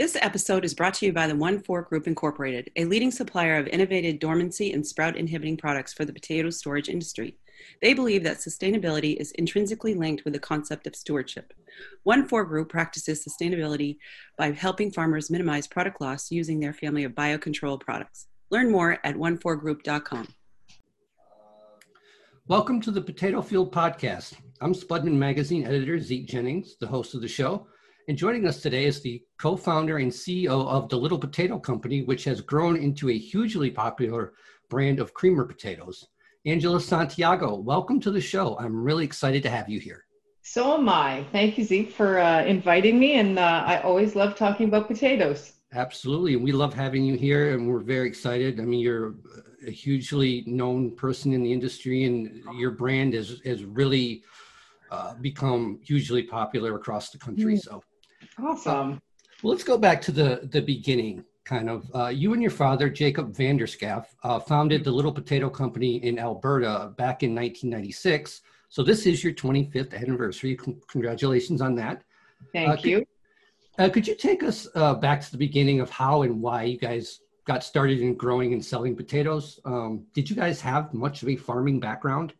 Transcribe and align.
This 0.00 0.16
episode 0.16 0.64
is 0.64 0.72
brought 0.72 0.94
to 0.94 1.04
you 1.04 1.12
by 1.12 1.26
the 1.26 1.36
One 1.36 1.60
Four 1.60 1.82
Group 1.82 2.06
Incorporated, 2.06 2.70
a 2.74 2.86
leading 2.86 3.10
supplier 3.10 3.58
of 3.58 3.66
innovative 3.66 4.18
dormancy 4.18 4.72
and 4.72 4.86
sprout 4.86 5.14
inhibiting 5.14 5.58
products 5.58 5.92
for 5.92 6.06
the 6.06 6.12
potato 6.14 6.48
storage 6.48 6.88
industry. 6.88 7.36
They 7.82 7.92
believe 7.92 8.24
that 8.24 8.38
sustainability 8.38 9.18
is 9.18 9.32
intrinsically 9.32 9.92
linked 9.92 10.24
with 10.24 10.32
the 10.32 10.38
concept 10.38 10.86
of 10.86 10.96
stewardship. 10.96 11.52
One 12.04 12.26
Four 12.26 12.46
Group 12.46 12.70
practices 12.70 13.22
sustainability 13.22 13.98
by 14.38 14.52
helping 14.52 14.90
farmers 14.90 15.28
minimize 15.28 15.66
product 15.66 16.00
loss 16.00 16.30
using 16.30 16.60
their 16.60 16.72
family 16.72 17.04
of 17.04 17.12
biocontrol 17.12 17.78
products. 17.78 18.26
Learn 18.48 18.72
more 18.72 18.96
at 19.04 19.16
onefourgroup.com. 19.16 20.28
Welcome 22.46 22.80
to 22.80 22.90
the 22.90 23.02
Potato 23.02 23.42
Field 23.42 23.70
Podcast. 23.70 24.32
I'm 24.62 24.72
Spudman 24.72 25.18
Magazine 25.18 25.66
editor 25.66 26.00
Zeke 26.00 26.26
Jennings, 26.26 26.76
the 26.80 26.86
host 26.86 27.14
of 27.14 27.20
the 27.20 27.28
show. 27.28 27.66
And 28.10 28.18
joining 28.18 28.44
us 28.44 28.60
today 28.60 28.86
is 28.86 29.00
the 29.00 29.22
co 29.40 29.54
founder 29.54 29.98
and 29.98 30.10
CEO 30.10 30.66
of 30.66 30.88
the 30.88 30.96
Little 30.96 31.16
Potato 31.16 31.60
Company, 31.60 32.02
which 32.02 32.24
has 32.24 32.40
grown 32.40 32.76
into 32.76 33.08
a 33.08 33.16
hugely 33.16 33.70
popular 33.70 34.32
brand 34.68 34.98
of 34.98 35.14
creamer 35.14 35.44
potatoes. 35.44 36.08
Angela 36.44 36.80
Santiago, 36.80 37.54
welcome 37.54 38.00
to 38.00 38.10
the 38.10 38.20
show. 38.20 38.58
I'm 38.58 38.82
really 38.82 39.04
excited 39.04 39.44
to 39.44 39.50
have 39.50 39.68
you 39.68 39.78
here. 39.78 40.06
So 40.42 40.76
am 40.76 40.88
I. 40.88 41.24
Thank 41.30 41.56
you, 41.56 41.62
Zeke, 41.62 41.92
for 41.92 42.18
uh, 42.18 42.42
inviting 42.42 42.98
me. 42.98 43.12
And 43.12 43.38
uh, 43.38 43.62
I 43.64 43.80
always 43.82 44.16
love 44.16 44.34
talking 44.34 44.66
about 44.66 44.88
potatoes. 44.88 45.52
Absolutely. 45.72 46.34
And 46.34 46.42
we 46.42 46.50
love 46.50 46.74
having 46.74 47.04
you 47.04 47.14
here, 47.14 47.54
and 47.54 47.68
we're 47.68 47.78
very 47.78 48.08
excited. 48.08 48.58
I 48.58 48.64
mean, 48.64 48.80
you're 48.80 49.14
a 49.64 49.70
hugely 49.70 50.42
known 50.48 50.96
person 50.96 51.32
in 51.32 51.44
the 51.44 51.52
industry, 51.52 52.02
and 52.06 52.42
your 52.58 52.72
brand 52.72 53.14
has, 53.14 53.40
has 53.44 53.62
really 53.62 54.24
uh, 54.90 55.14
become 55.20 55.78
hugely 55.84 56.24
popular 56.24 56.74
across 56.74 57.10
the 57.10 57.18
country. 57.18 57.54
Mm. 57.54 57.60
So 57.60 57.84
Awesome. 58.42 58.92
Uh, 58.92 58.96
well, 59.42 59.52
let's 59.52 59.64
go 59.64 59.78
back 59.78 60.00
to 60.02 60.12
the 60.12 60.48
the 60.50 60.60
beginning. 60.60 61.24
Kind 61.44 61.68
of, 61.68 61.90
uh, 61.94 62.08
you 62.08 62.32
and 62.32 62.40
your 62.40 62.52
father, 62.52 62.88
Jacob 62.88 63.34
van 63.34 63.56
der 63.56 63.66
Schaaf, 63.66 64.06
uh, 64.22 64.38
founded 64.38 64.84
the 64.84 64.90
Little 64.90 65.10
Potato 65.10 65.50
Company 65.50 65.96
in 66.04 66.16
Alberta 66.16 66.92
back 66.96 67.24
in 67.24 67.34
1996. 67.34 68.42
So 68.68 68.84
this 68.84 69.04
is 69.04 69.24
your 69.24 69.32
25th 69.32 69.92
anniversary. 69.92 70.56
C- 70.64 70.76
congratulations 70.86 71.60
on 71.60 71.74
that. 71.74 72.04
Thank 72.52 72.68
uh, 72.68 72.82
you. 72.84 72.98
Could, 72.98 73.06
uh, 73.78 73.88
could 73.88 74.06
you 74.06 74.14
take 74.14 74.44
us 74.44 74.68
uh, 74.76 74.94
back 74.94 75.22
to 75.22 75.30
the 75.32 75.38
beginning 75.38 75.80
of 75.80 75.90
how 75.90 76.22
and 76.22 76.40
why 76.40 76.64
you 76.64 76.78
guys 76.78 77.20
got 77.46 77.64
started 77.64 78.00
in 78.00 78.14
growing 78.14 78.52
and 78.52 78.64
selling 78.64 78.94
potatoes? 78.94 79.58
Um, 79.64 80.06
did 80.14 80.30
you 80.30 80.36
guys 80.36 80.60
have 80.60 80.94
much 80.94 81.22
of 81.22 81.28
a 81.28 81.36
farming 81.36 81.80
background? 81.80 82.34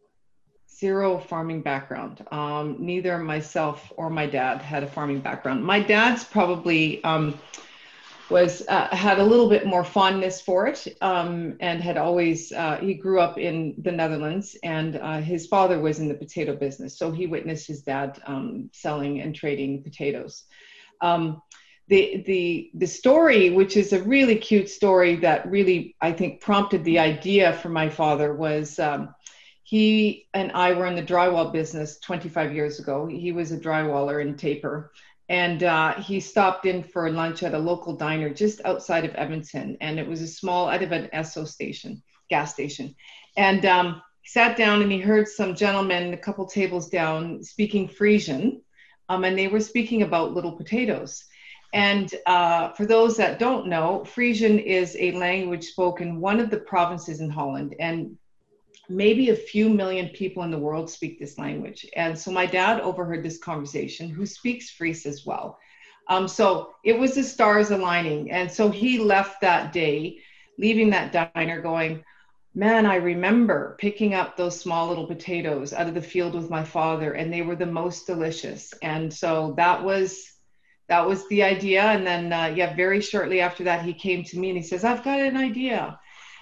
Zero 0.81 1.19
farming 1.19 1.61
background. 1.61 2.27
Um, 2.33 2.77
neither 2.79 3.19
myself 3.19 3.93
or 3.97 4.09
my 4.09 4.27
dad 4.27 4.63
had 4.63 4.83
a 4.83 4.87
farming 4.87 5.21
background. 5.21 5.63
My 5.63 5.81
dad's 5.81 6.25
probably 6.25 7.05
um, 7.05 7.39
was 8.31 8.63
uh, 8.69 8.89
had 8.95 9.19
a 9.19 9.25
little 9.25 9.49
bit 9.49 9.67
more 9.67 9.85
fondness 9.85 10.41
for 10.41 10.67
it, 10.67 10.87
um, 11.03 11.57
and 11.61 11.83
had 11.83 11.99
always 11.99 12.53
uh, 12.53 12.79
he 12.81 12.95
grew 12.95 13.21
up 13.21 13.39
in 13.39 13.75
the 13.79 13.93
Netherlands, 13.93 14.57
and 14.63 14.97
uh, 14.97 15.21
his 15.21 15.47
father 15.47 15.81
was 15.81 15.99
in 15.99 16.09
the 16.09 16.15
potato 16.15 16.57
business, 16.57 16.97
so 16.97 17.11
he 17.11 17.27
witnessed 17.27 17.67
his 17.67 17.83
dad 17.83 18.21
um, 18.27 18.71
selling 18.73 19.21
and 19.21 19.35
trading 19.35 19.83
potatoes. 19.83 20.45
Um, 21.03 21.43
the 21.89 22.23
the 22.25 22.71
the 22.75 22.87
story, 22.87 23.51
which 23.51 23.77
is 23.77 23.93
a 23.93 24.03
really 24.03 24.37
cute 24.37 24.71
story 24.71 25.17
that 25.17 25.51
really 25.51 25.97
I 26.01 26.13
think 26.13 26.41
prompted 26.41 26.85
the 26.85 27.01
idea 27.01 27.53
for 27.55 27.69
my 27.69 27.91
father, 27.91 28.33
was 28.33 28.79
um, 28.79 29.13
he 29.71 30.27
and 30.35 30.51
I 30.51 30.73
were 30.73 30.87
in 30.87 30.97
the 30.97 31.03
drywall 31.03 31.53
business 31.53 32.01
25 32.01 32.53
years 32.53 32.81
ago. 32.81 33.07
He 33.07 33.31
was 33.31 33.53
a 33.53 33.57
drywaller 33.57 34.21
in 34.21 34.37
Taper. 34.37 34.91
And 35.29 35.63
uh, 35.63 35.95
he 35.95 36.19
stopped 36.19 36.67
in 36.67 36.83
for 36.83 37.09
lunch 37.09 37.45
at 37.45 37.55
a 37.55 37.59
local 37.59 37.95
diner 37.95 38.35
just 38.35 38.61
outside 38.65 39.05
of 39.05 39.15
Edmonton. 39.15 39.77
And 39.81 40.01
it 40.01 40.09
was 40.09 40.23
a 40.23 40.27
small, 40.27 40.69
out 40.69 40.83
of 40.83 40.91
an 40.91 41.09
Esso 41.15 41.47
station, 41.47 42.03
gas 42.29 42.53
station. 42.53 42.97
And 43.37 43.65
um, 43.65 44.03
he 44.23 44.31
sat 44.31 44.57
down 44.57 44.83
and 44.83 44.91
he 44.91 44.99
heard 44.99 45.29
some 45.29 45.55
gentlemen 45.55 46.15
a 46.15 46.17
couple 46.17 46.47
tables 46.47 46.89
down 46.89 47.45
speaking 47.45 47.87
Frisian. 47.87 48.63
Um, 49.09 49.23
and 49.23 49.39
they 49.39 49.47
were 49.47 49.61
speaking 49.61 50.03
about 50.03 50.35
little 50.35 50.57
potatoes. 50.57 51.25
And 51.73 52.13
uh, 52.27 52.73
for 52.73 52.87
those 52.87 53.17
that 53.19 53.39
don't 53.39 53.69
know, 53.69 54.05
Frisian 54.05 54.59
is 54.59 54.97
a 54.99 55.13
language 55.13 55.67
spoken 55.67 56.21
one 56.21 56.41
of 56.41 56.51
the 56.51 56.59
provinces 56.59 57.21
in 57.21 57.31
Holland. 57.31 57.77
And 57.79 58.17
maybe 58.91 59.31
a 59.31 59.37
few 59.37 59.69
million 59.71 60.09
people 60.09 60.43
in 60.43 60.51
the 60.51 60.59
world 60.59 60.91
speak 60.91 61.19
this 61.19 61.39
language. 61.39 61.87
And 61.97 62.19
so 62.19 62.31
my 62.31 62.45
dad 62.45 62.81
overheard 62.81 63.23
this 63.23 63.39
conversation, 63.39 64.11
who 64.11 64.27
speaks 64.27 64.71
Fries 64.71 65.07
as 65.07 65.25
well. 65.25 65.59
Um, 66.09 66.27
so 66.27 66.75
it 66.85 66.99
was 66.99 67.15
the 67.15 67.23
stars 67.23 67.71
aligning. 67.71 68.33
And 68.33 68.51
so 68.51 68.69
he 68.69 68.99
left 68.99 69.41
that 69.43 69.73
day, 69.73 70.19
leaving 70.59 70.91
that 70.91 71.33
diner 71.35 71.63
going, 71.63 72.05
Man, 72.53 72.85
I 72.85 72.97
remember 72.97 73.77
picking 73.79 74.13
up 74.13 74.37
those 74.37 74.61
small 74.61 74.89
little 74.89 75.07
potatoes 75.07 75.73
out 75.73 75.87
of 75.87 75.95
the 75.95 76.03
field 76.03 76.35
with 76.35 76.51
my 76.51 76.65
father, 76.65 77.13
and 77.13 77.33
they 77.33 77.43
were 77.43 77.55
the 77.55 77.65
most 77.65 78.09
delicious. 78.09 78.75
And 78.83 79.15
so 79.15 79.55
that 79.57 79.85
was 79.85 80.33
that 80.89 81.07
was 81.07 81.29
the 81.29 81.45
idea. 81.45 81.83
And 81.83 82.05
then, 82.05 82.33
uh, 82.33 82.53
yeah, 82.57 82.75
very 82.75 83.01
shortly 83.01 83.41
after 83.41 83.63
that, 83.63 83.85
he 83.85 83.95
came 83.95 84.25
to 84.25 84.39
me 84.41 84.49
and 84.49 84.59
he 84.59 84.65
says, 84.65 84.83
"I've 84.83 85.05
got 85.05 85.21
an 85.21 85.37
idea." 85.37 86.01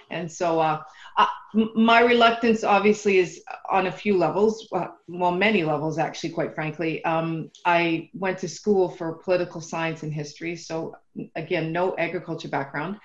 And 0.09 0.31
so 0.31 0.59
uh, 0.59 0.81
uh, 1.17 1.27
my 1.75 2.01
reluctance 2.01 2.63
obviously 2.63 3.17
is 3.17 3.43
on 3.69 3.87
a 3.87 3.91
few 3.91 4.17
levels 4.17 4.67
well 5.07 5.31
many 5.31 5.63
levels 5.63 5.97
actually 5.97 6.29
quite 6.29 6.53
frankly. 6.53 7.03
Um, 7.05 7.49
i 7.65 8.09
went 8.13 8.37
to 8.39 8.47
school 8.47 8.89
for 8.89 9.13
political 9.13 9.61
science 9.61 10.03
and 10.03 10.13
history 10.13 10.55
so 10.55 10.95
again 11.35 11.71
no 11.71 11.95
agriculture 11.97 12.49
background. 12.49 12.97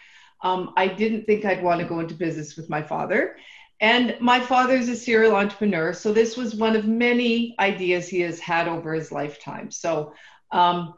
Um, 0.42 0.72
i 0.76 0.86
didn't 0.86 1.24
think 1.24 1.44
i'd 1.44 1.62
want 1.62 1.80
to 1.80 1.86
go 1.86 2.00
into 2.00 2.14
business 2.14 2.56
with 2.56 2.68
my 2.68 2.82
father. 2.82 3.36
And 3.80 4.16
my 4.20 4.38
father 4.38 4.74
is 4.74 4.88
a 4.88 4.96
serial 4.96 5.36
entrepreneur 5.36 5.92
so 5.92 6.12
this 6.12 6.36
was 6.36 6.54
one 6.54 6.76
of 6.76 6.86
many 6.86 7.54
ideas 7.58 8.08
he 8.08 8.20
has 8.20 8.38
had 8.40 8.68
over 8.68 8.94
his 8.94 9.10
lifetime. 9.10 9.70
So 9.70 10.12
um, 10.52 10.94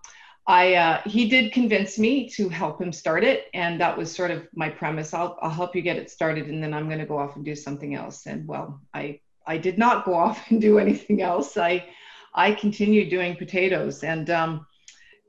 I 0.49 0.75
uh, 0.75 1.03
he 1.05 1.29
did 1.29 1.53
convince 1.53 1.99
me 1.99 2.29
to 2.31 2.49
help 2.49 2.81
him 2.81 2.93
start 2.93 3.25
it, 3.25 3.47
and 3.53 3.81
that 3.81 3.97
was 3.99 4.15
sort 4.15 4.31
of 4.31 4.47
my 4.55 4.69
premise. 4.69 5.13
I'll 5.13 5.37
I'll 5.43 5.51
help 5.51 5.75
you 5.75 5.83
get 5.83 5.97
it 5.97 6.09
started, 6.11 6.47
and 6.47 6.63
then 6.63 6.73
I'm 6.73 6.87
going 6.87 7.01
to 7.01 7.07
go 7.07 7.19
off 7.19 7.35
and 7.35 7.45
do 7.45 7.57
something 7.57 7.95
else. 7.95 8.27
And 8.27 8.47
well, 8.47 8.81
I 8.95 9.21
I 9.47 9.59
did 9.59 9.77
not 9.77 10.05
go 10.05 10.15
off 10.25 10.51
and 10.51 10.61
do 10.61 10.79
anything 10.79 11.21
else. 11.21 11.57
I 11.57 11.85
I 12.33 12.53
continued 12.53 13.11
doing 13.11 13.37
potatoes, 13.37 14.05
and 14.05 14.31
um, 14.31 14.67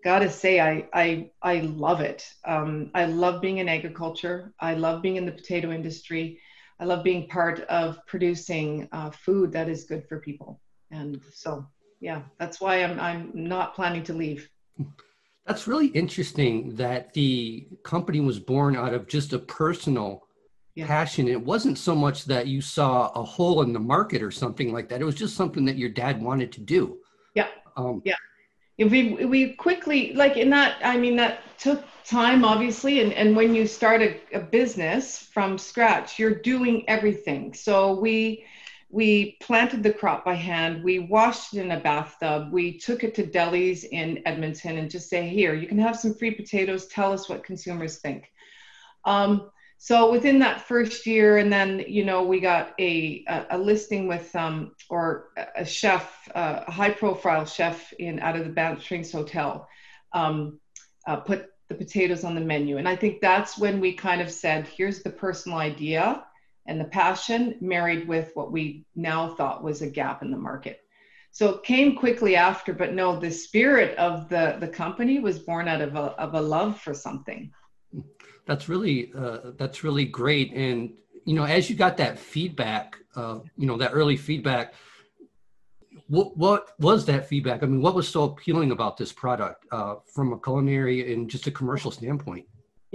gotta 0.04 0.30
say 0.30 0.60
I 0.60 0.88
I 0.94 1.32
I 1.42 1.62
love 1.62 2.02
it. 2.02 2.24
Um, 2.46 2.92
I 2.94 3.06
love 3.06 3.42
being 3.42 3.58
in 3.58 3.70
agriculture. 3.70 4.54
I 4.60 4.76
love 4.76 5.02
being 5.02 5.16
in 5.16 5.26
the 5.26 5.32
potato 5.32 5.72
industry. 5.72 6.40
I 6.80 6.86
love 6.86 7.04
being 7.04 7.28
part 7.28 7.62
of 7.62 7.98
producing 8.06 8.88
uh, 8.92 9.10
food 9.10 9.52
that 9.54 9.68
is 9.68 9.86
good 9.86 10.08
for 10.08 10.20
people. 10.20 10.62
And 10.92 11.20
so 11.34 11.66
yeah, 12.02 12.22
that's 12.38 12.62
why 12.62 12.84
I'm 12.84 13.00
I'm 13.00 13.32
not 13.34 13.74
planning 13.74 14.04
to 14.04 14.14
leave. 14.14 14.48
That's 15.48 15.66
really 15.66 15.88
interesting 15.88 16.76
that 16.76 17.14
the 17.14 17.68
company 17.84 18.20
was 18.20 18.38
born 18.38 18.76
out 18.76 18.94
of 18.94 19.08
just 19.08 19.32
a 19.32 19.40
personal 19.40 20.28
yeah. 20.76 20.86
passion. 20.86 21.30
It 21.30 21.42
wasn't 21.42 21.78
so 21.78 21.96
much 21.96 22.26
that 22.26 22.48
you 22.48 22.60
saw 22.60 23.10
a 23.16 23.24
hole 23.24 23.62
in 23.62 23.72
the 23.72 23.80
market 23.80 24.22
or 24.22 24.30
something 24.30 24.74
like 24.74 24.90
that. 24.90 25.00
It 25.00 25.06
was 25.06 25.16
just 25.16 25.38
something 25.38 25.64
that 25.66 25.78
your 25.78 25.90
dad 25.90 26.22
wanted 26.22 26.52
to 26.52 26.60
do. 26.60 26.98
Yeah. 27.34 27.48
Um, 27.78 28.02
yeah. 28.04 28.16
We, 28.78 29.26
we 29.26 29.54
quickly, 29.54 30.14
like 30.14 30.38
in 30.38 30.50
that, 30.52 30.78
I 30.84 30.98
mean, 30.98 31.16
that 31.16 31.40
took 31.58 31.84
time, 32.06 32.44
obviously. 32.44 33.02
And, 33.02 33.14
and 33.14 33.36
when 33.36 33.56
you 33.56 33.66
start 33.66 34.02
a, 34.02 34.20
a 34.34 34.40
business 34.40 35.18
from 35.18 35.58
scratch, 35.58 36.20
you're 36.20 36.36
doing 36.36 36.88
everything. 36.90 37.54
So 37.54 38.00
we, 38.00 38.46
we 38.90 39.38
planted 39.42 39.84
the 39.84 39.92
crop 39.92 40.24
by 40.24 40.34
hand. 40.34 40.84
We 40.84 41.00
washed 41.00 41.54
it 41.54 41.62
in 41.62 41.72
a 41.72 41.80
bathtub. 41.80 42.54
We 42.54 42.78
took 42.78 43.04
it 43.04 43.14
to 43.16 43.24
delis 43.24 43.84
in 43.84 44.22
Edmonton 44.26 44.78
and 44.78 44.90
just 44.90 45.10
say, 45.10 45.28
here, 45.28 45.54
you 45.54 45.68
can 45.68 45.80
have 45.80 46.00
some 46.00 46.14
free 46.14 46.32
potatoes. 46.32 46.88
Tell 46.88 47.12
us 47.12 47.28
what 47.28 47.44
consumers 47.44 47.98
think. 47.98 48.32
Um, 49.04 49.52
so 49.78 50.12
within 50.12 50.40
that 50.40 50.62
first 50.62 51.06
year, 51.06 51.38
and 51.38 51.54
then 51.54 51.84
you 51.88 52.04
know 52.04 52.24
we 52.24 52.40
got 52.40 52.74
a 52.80 53.24
a, 53.28 53.46
a 53.52 53.58
listing 53.58 54.08
with 54.08 54.36
um, 54.36 54.72
or 54.90 55.30
a 55.56 55.64
chef, 55.64 56.28
uh, 56.34 56.64
a 56.68 56.72
high 56.72 56.90
profile 56.90 57.46
chef 57.46 57.94
in 58.00 58.20
out 58.20 58.36
of 58.36 58.44
the 58.44 58.52
Banff 58.52 58.84
Springs 58.84 59.12
Hotel, 59.12 59.68
um, 60.14 60.60
uh, 61.06 61.18
put 61.18 61.52
the 61.70 61.76
potatoes 61.76 62.24
on 62.24 62.34
the 62.34 62.42
menu, 62.42 62.78
and 62.78 62.90
I 62.90 62.96
think 62.96 63.22
that's 63.22 63.60
when 63.60 63.80
we 63.80 63.94
kind 63.94 64.20
of 64.20 64.32
said, 64.32 64.68
here's 64.68 65.04
the 65.04 65.12
personal 65.12 65.60
idea 65.60 66.24
and 66.68 66.80
the 66.80 66.86
passion 66.86 67.56
married 67.62 68.08
with 68.08 68.32
what 68.36 68.52
we 68.52 68.86
now 68.96 69.34
thought 69.36 69.64
was 69.64 69.82
a 69.82 69.90
gap 69.90 70.22
in 70.22 70.32
the 70.32 70.38
market. 70.38 70.82
So 71.32 71.50
it 71.50 71.64
came 71.64 71.96
quickly 71.96 72.36
after, 72.36 72.74
but 72.74 72.94
no, 72.94 73.20
the 73.20 73.32
spirit 73.32 73.98
of 73.98 74.28
the, 74.28 74.58
the 74.60 74.68
company 74.68 75.20
was 75.20 75.40
born 75.40 75.68
out 75.68 75.82
of 75.82 75.96
a, 75.96 76.14
of 76.20 76.34
a 76.34 76.42
love 76.42 76.80
for 76.80 76.94
something. 76.94 77.52
That's 78.46 78.70
really, 78.70 79.12
uh, 79.16 79.52
that's 79.58 79.84
really 79.84 80.06
great. 80.06 80.54
And, 80.54 80.94
you 81.26 81.36
know, 81.36 81.44
as 81.44 81.70
you 81.70 81.76
got 81.76 81.98
that 81.98 82.18
feedback, 82.18 82.98
uh, 83.16 83.40
you 83.56 83.68
know, 83.68 83.78
that 83.78 83.92
early 83.94 84.18
feedback, 84.18 84.74
what, 86.08 86.38
what 86.38 86.70
was 86.80 87.06
that 87.06 87.28
feedback? 87.28 87.62
I 87.62 87.66
mean, 87.66 87.82
what 87.82 87.94
was 87.94 88.08
so 88.08 88.24
appealing 88.24 88.72
about 88.72 88.98
this 88.98 89.12
product 89.12 89.66
uh, 89.72 89.96
from 90.14 90.34
a 90.34 90.40
culinary 90.40 91.14
and 91.14 91.30
just 91.30 91.48
a 91.48 91.52
commercial 91.52 91.92
standpoint? 91.92 92.46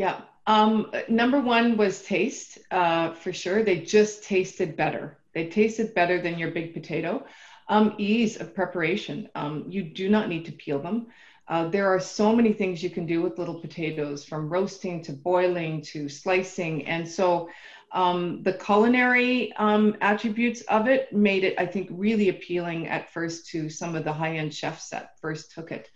Yeah. 0.03 0.23
Um, 0.49 0.91
number 1.09 1.41
one 1.41 1.77
was 1.77 2.03
taste, 2.03 2.59
uh, 2.73 3.13
for 3.13 3.33
sure. 3.33 3.63
They 3.63 3.79
just 3.83 4.25
tasted 4.25 4.77
better. 4.77 5.17
They 5.33 5.47
tasted 5.47 5.95
better 5.95 6.21
than 6.21 6.41
your 6.41 6.51
big 6.51 6.75
potato. 6.75 7.25
Um, 7.69 7.95
ease 7.99 8.41
of 8.41 8.53
preparation. 8.53 9.29
Um, 9.37 9.65
you 9.69 9.85
do 9.85 10.11
not 10.11 10.29
need 10.29 10.45
to 10.47 10.51
peel 10.51 10.81
them. 10.81 11.07
Uh, 11.47 11.69
there 11.69 11.87
are 11.87 12.01
so 12.01 12.35
many 12.35 12.53
things 12.53 12.83
you 12.83 12.91
can 12.91 13.07
do 13.07 13.23
with 13.23 13.39
little 13.39 13.61
potatoes, 13.61 14.25
from 14.25 14.49
roasting 14.49 15.05
to 15.05 15.13
boiling 15.13 15.81
to 15.93 16.09
slicing. 16.09 16.85
And 16.87 17.09
so 17.09 17.49
um, 17.93 18.43
the 18.43 18.55
culinary 18.55 19.53
um, 19.53 19.97
attributes 20.01 20.63
of 20.63 20.89
it 20.89 21.13
made 21.13 21.45
it, 21.45 21.55
I 21.59 21.67
think, 21.67 21.89
really 21.93 22.29
appealing 22.29 22.89
at 22.89 23.09
first 23.11 23.47
to 23.51 23.71
some 23.71 23.95
of 23.95 24.03
the 24.03 24.13
high 24.13 24.39
end 24.39 24.53
chefs 24.53 24.89
that 24.89 25.11
first 25.21 25.53
took 25.53 25.71
it. 25.71 25.89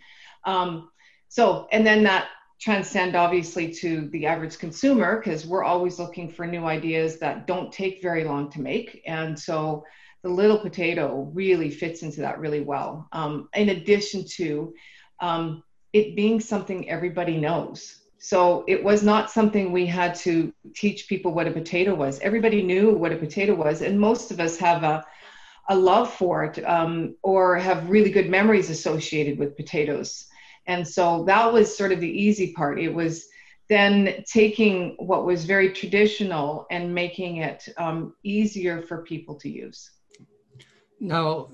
Um, 0.45 0.91
so, 1.27 1.67
and 1.73 1.85
then 1.85 2.03
that 2.03 2.29
transcend 2.59 3.15
obviously 3.15 3.71
to 3.71 4.07
the 4.09 4.25
average 4.25 4.57
consumer 4.57 5.17
because 5.17 5.45
we're 5.45 5.63
always 5.63 5.99
looking 5.99 6.29
for 6.29 6.47
new 6.47 6.65
ideas 6.65 7.19
that 7.19 7.45
don't 7.45 7.71
take 7.71 8.01
very 8.01 8.23
long 8.23 8.49
to 8.51 8.61
make. 8.61 9.01
And 9.05 9.37
so 9.37 9.83
the 10.23 10.29
little 10.29 10.57
potato 10.57 11.29
really 11.33 11.69
fits 11.69 12.01
into 12.01 12.21
that 12.21 12.39
really 12.39 12.61
well. 12.61 13.07
Um, 13.11 13.49
in 13.53 13.69
addition 13.69 14.25
to 14.37 14.73
um, 15.19 15.63
it 15.93 16.15
being 16.15 16.39
something 16.39 16.89
everybody 16.89 17.37
knows. 17.37 18.01
So 18.19 18.63
it 18.67 18.83
was 18.83 19.03
not 19.03 19.29
something 19.29 19.71
we 19.71 19.85
had 19.85 20.15
to 20.15 20.51
teach 20.75 21.07
people 21.07 21.33
what 21.33 21.47
a 21.47 21.51
potato 21.51 21.93
was. 21.93 22.19
Everybody 22.19 22.63
knew 22.63 22.93
what 22.93 23.13
a 23.13 23.17
potato 23.17 23.53
was, 23.53 23.81
and 23.81 23.99
most 23.99 24.31
of 24.31 24.39
us 24.39 24.57
have 24.57 24.83
a, 24.83 25.05
a 25.69 25.75
love 25.75 26.11
for 26.11 26.43
it 26.45 26.63
um, 26.65 27.15
or 27.21 27.57
have 27.57 27.89
really 27.89 28.09
good 28.09 28.29
memories 28.29 28.71
associated 28.71 29.37
with 29.37 29.55
potatoes. 29.55 30.27
And 30.67 30.87
so 30.87 31.23
that 31.25 31.51
was 31.51 31.75
sort 31.75 31.91
of 31.91 31.99
the 31.99 32.09
easy 32.09 32.53
part. 32.53 32.79
It 32.79 32.93
was 32.93 33.27
then 33.69 34.23
taking 34.25 34.95
what 34.97 35.25
was 35.25 35.45
very 35.45 35.71
traditional 35.71 36.67
and 36.71 36.93
making 36.93 37.37
it 37.37 37.67
um, 37.77 38.13
easier 38.23 38.81
for 38.81 39.03
people 39.03 39.35
to 39.35 39.49
use. 39.49 39.91
Now, 40.99 41.49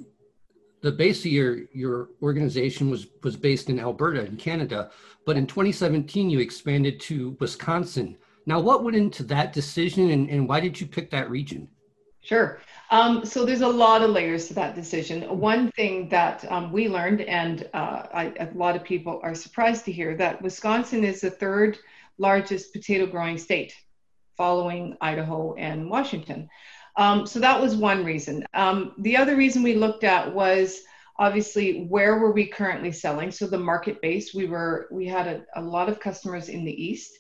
the 0.82 0.92
base 0.92 1.20
of 1.22 1.32
your 1.32 1.62
your 1.74 2.10
organization 2.22 2.90
was 2.90 3.08
was 3.24 3.36
based 3.36 3.70
in 3.70 3.80
Alberta 3.80 4.26
in 4.26 4.36
Canada, 4.36 4.92
but 5.26 5.38
in 5.38 5.48
2017 5.48 6.30
you 6.30 6.40
expanded 6.40 7.00
to 7.02 7.38
Wisconsin. 7.40 8.18
Now, 8.46 8.60
what 8.60 8.84
went 8.84 8.98
into 8.98 9.24
that 9.24 9.54
decision, 9.54 10.12
and, 10.12 10.30
and 10.30 10.50
why 10.50 10.60
did 10.60 10.80
you 10.80 10.86
pick 10.86 11.10
that 11.12 11.30
region? 11.30 11.70
Sure. 12.24 12.62
Um, 12.90 13.26
so 13.26 13.44
there's 13.44 13.62
a 13.62 13.68
lot 13.68 14.02
of 14.02 14.12
layers 14.12 14.48
to 14.48 14.54
that 14.54 14.76
decision. 14.76 15.24
One 15.40 15.70
thing 15.72 16.08
that 16.10 16.50
um, 16.50 16.72
we 16.72 16.88
learned, 16.88 17.22
and 17.22 17.70
uh, 17.74 18.04
I, 18.14 18.34
a 18.40 18.50
lot 18.56 18.78
of 18.78 18.84
people 18.84 19.20
are 19.24 19.36
surprised 19.36 19.84
to 19.86 19.92
hear, 19.92 20.16
that 20.16 20.42
Wisconsin 20.42 21.04
is 21.04 21.22
the 21.22 21.30
third 21.30 21.78
largest 22.18 22.72
potato 22.72 23.06
growing 23.08 23.38
state, 23.38 23.76
following 24.38 24.96
Idaho 25.02 25.54
and 25.56 25.90
Washington. 25.90 26.48
Um, 26.96 27.28
so 27.28 27.40
that 27.42 27.60
was 27.60 27.76
one 27.76 28.06
reason. 28.06 28.46
Um, 28.54 28.94
the 29.00 29.18
other 29.18 29.36
reason 29.36 29.62
we 29.62 29.76
looked 29.76 30.06
at 30.06 30.34
was 30.34 30.80
obviously 31.20 31.88
where 31.88 32.20
were 32.20 32.32
we 32.32 32.46
currently 32.46 32.94
selling. 32.94 33.32
So 33.32 33.48
the 33.48 33.58
market 33.60 34.02
base, 34.02 34.34
we 34.34 34.46
were 34.46 34.88
we 34.92 35.08
had 35.08 35.28
a, 35.28 35.44
a 35.60 35.62
lot 35.62 35.90
of 35.90 36.00
customers 36.00 36.48
in 36.48 36.64
the 36.64 36.84
east, 36.84 37.12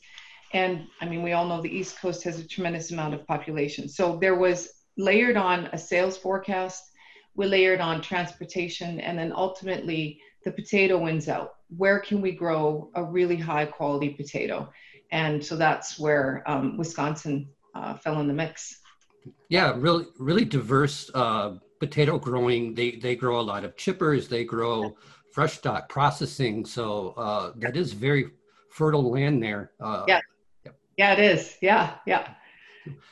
and 0.53 0.87
I 1.01 1.09
mean 1.09 1.23
we 1.23 1.33
all 1.33 1.47
know 1.47 1.61
the 1.61 1.75
East 1.75 1.99
Coast 1.99 2.23
has 2.23 2.39
a 2.39 2.47
tremendous 2.47 2.91
amount 2.91 3.15
of 3.15 3.27
population. 3.27 3.89
So 3.89 4.17
there 4.17 4.35
was 4.35 4.69
layered 4.97 5.37
on 5.37 5.65
a 5.73 5.77
sales 5.77 6.17
forecast. 6.17 6.91
We 7.35 7.47
layered 7.47 7.81
on 7.81 8.01
transportation, 8.01 8.99
and 8.99 9.17
then 9.17 9.31
ultimately 9.35 10.21
the 10.45 10.51
potato 10.51 10.97
wins 10.99 11.27
out. 11.27 11.55
Where 11.75 11.99
can 11.99 12.21
we 12.21 12.31
grow 12.33 12.91
a 12.95 13.03
really 13.03 13.37
high 13.37 13.65
quality 13.65 14.09
potato? 14.09 14.69
And 15.11 15.43
so 15.43 15.55
that's 15.55 15.99
where 15.99 16.43
um, 16.45 16.77
Wisconsin 16.77 17.49
uh, 17.75 17.95
fell 17.95 18.19
in 18.19 18.27
the 18.27 18.33
mix. 18.33 18.81
Yeah, 19.49 19.73
really, 19.77 20.05
really 20.19 20.45
diverse 20.45 21.09
uh, 21.13 21.55
potato 21.79 22.19
growing. 22.19 22.73
They 22.73 22.91
they 22.91 23.15
grow 23.15 23.39
a 23.39 23.41
lot 23.41 23.63
of 23.63 23.75
chippers. 23.75 24.27
They 24.27 24.43
grow 24.43 24.95
fresh 25.31 25.57
stock 25.57 25.89
processing. 25.89 26.65
So 26.65 27.13
uh, 27.17 27.53
that 27.57 27.75
is 27.75 27.93
very 27.93 28.31
fertile 28.69 29.09
land 29.11 29.41
there. 29.41 29.71
Uh, 29.79 30.03
yeah, 30.07 30.21
yeah, 30.97 31.13
it 31.13 31.19
is. 31.19 31.57
Yeah, 31.61 31.95
yeah. 32.05 32.33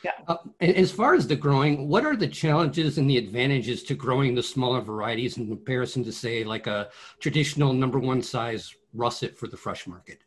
Yeah. 0.03 0.11
Uh, 0.27 0.37
as 0.59 0.91
far 0.91 1.13
as 1.13 1.27
the 1.27 1.35
growing, 1.35 1.87
what 1.87 2.05
are 2.05 2.15
the 2.15 2.27
challenges 2.27 2.97
and 2.97 3.09
the 3.09 3.17
advantages 3.17 3.83
to 3.83 3.93
growing 3.93 4.35
the 4.35 4.43
smaller 4.43 4.81
varieties 4.81 5.37
in 5.37 5.47
comparison 5.47 6.03
to, 6.03 6.11
say, 6.11 6.43
like 6.43 6.67
a 6.67 6.89
traditional 7.19 7.73
number 7.73 7.99
one 7.99 8.21
size 8.21 8.75
russet 8.93 9.37
for 9.37 9.47
the 9.47 9.57
fresh 9.57 9.87
market? 9.87 10.19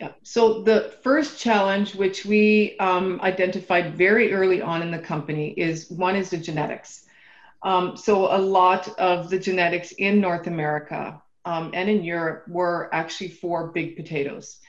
Yeah. 0.00 0.12
So 0.22 0.62
the 0.62 0.94
first 1.02 1.38
challenge, 1.38 1.94
which 1.94 2.24
we 2.24 2.76
um, 2.78 3.20
identified 3.22 3.94
very 3.94 4.32
early 4.32 4.62
on 4.62 4.82
in 4.82 4.90
the 4.90 4.98
company, 4.98 5.50
is 5.50 5.90
one 5.90 6.16
is 6.16 6.30
the 6.30 6.38
genetics. 6.38 7.04
Um, 7.62 7.96
so 7.96 8.34
a 8.34 8.40
lot 8.40 8.88
of 8.98 9.28
the 9.28 9.38
genetics 9.38 9.92
in 9.92 10.20
North 10.20 10.46
America 10.46 11.20
um, 11.44 11.70
and 11.74 11.90
in 11.90 12.02
Europe 12.02 12.48
were 12.48 12.88
actually 12.94 13.28
for 13.28 13.68
big 13.68 13.96
potatoes. 13.96 14.60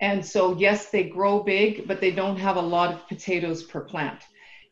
And 0.00 0.24
so 0.24 0.56
yes, 0.56 0.90
they 0.90 1.04
grow 1.04 1.42
big, 1.42 1.88
but 1.88 2.00
they 2.00 2.10
don't 2.10 2.36
have 2.36 2.56
a 2.56 2.60
lot 2.60 2.92
of 2.92 3.08
potatoes 3.08 3.62
per 3.62 3.80
plant. 3.80 4.20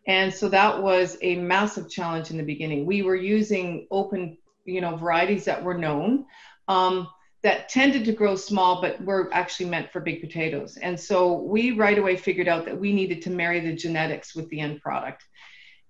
And 0.07 0.33
so 0.33 0.49
that 0.49 0.83
was 0.83 1.19
a 1.23 1.37
massive 1.37 1.91
challenge 1.91 2.31
in 2.31 2.37
the 2.37 2.45
beginning. 2.45 2.87
We 2.87 3.03
were 3.03 3.17
using 3.17 3.89
open, 3.91 4.39
you 4.65 4.81
know, 4.81 4.97
varieties 4.97 5.45
that 5.47 5.63
were 5.63 5.77
known. 5.77 6.27
Um, 6.69 7.09
that 7.43 7.69
tended 7.69 8.05
to 8.05 8.13
grow 8.13 8.35
small 8.35 8.81
but 8.81 9.01
were 9.05 9.33
actually 9.33 9.67
meant 9.67 9.93
for 9.93 10.01
big 10.01 10.21
potatoes. 10.21 10.79
And 10.79 10.99
so 10.99 11.43
we 11.43 11.71
right 11.71 11.97
away 11.97 12.17
figured 12.17 12.49
out 12.49 12.65
that 12.65 12.77
we 12.77 12.93
needed 12.93 13.23
to 13.23 13.31
marry 13.31 13.61
the 13.61 13.73
genetics 13.73 14.35
with 14.35 14.49
the 14.49 14.59
end 14.59 14.81
product. 14.81 15.23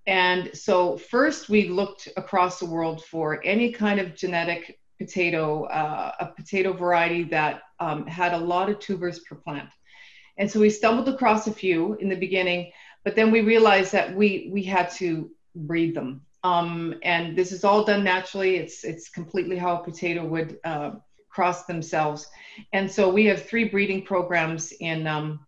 And 0.06 0.50
so 0.54 0.98
first 0.98 1.48
we 1.48 1.68
looked 1.68 2.08
across 2.16 2.58
the 2.58 2.66
world 2.66 3.04
for 3.04 3.40
any 3.42 3.72
kind 3.72 3.98
of 3.98 4.14
genetic 4.14 4.78
potato, 4.98 5.64
uh, 5.64 6.12
a 6.20 6.26
potato 6.26 6.72
variety 6.72 7.24
that 7.24 7.62
um, 7.80 8.06
had 8.06 8.32
a 8.32 8.38
lot 8.38 8.68
of 8.68 8.78
tubers 8.78 9.20
per 9.20 9.36
plant. 9.36 9.68
And 10.38 10.50
so 10.50 10.60
we 10.60 10.70
stumbled 10.70 11.08
across 11.08 11.46
a 11.46 11.52
few 11.52 11.94
in 11.94 12.08
the 12.08 12.16
beginning, 12.16 12.72
but 13.04 13.14
then 13.16 13.30
we 13.30 13.40
realized 13.40 13.92
that 13.92 14.14
we 14.14 14.50
we 14.52 14.62
had 14.62 14.90
to 14.92 15.30
breed 15.54 15.94
them. 15.94 16.22
Um, 16.44 16.94
and 17.02 17.36
this 17.36 17.52
is 17.52 17.64
all 17.64 17.84
done 17.84 18.04
naturally. 18.04 18.56
It's 18.56 18.84
it's 18.84 19.08
completely 19.08 19.56
how 19.56 19.76
a 19.76 19.84
potato 19.84 20.24
would 20.24 20.58
uh, 20.64 20.92
cross 21.28 21.64
themselves. 21.64 22.28
And 22.72 22.90
so 22.90 23.08
we 23.08 23.24
have 23.26 23.44
three 23.44 23.64
breeding 23.64 24.02
programs 24.02 24.72
in 24.72 25.06
um, 25.06 25.46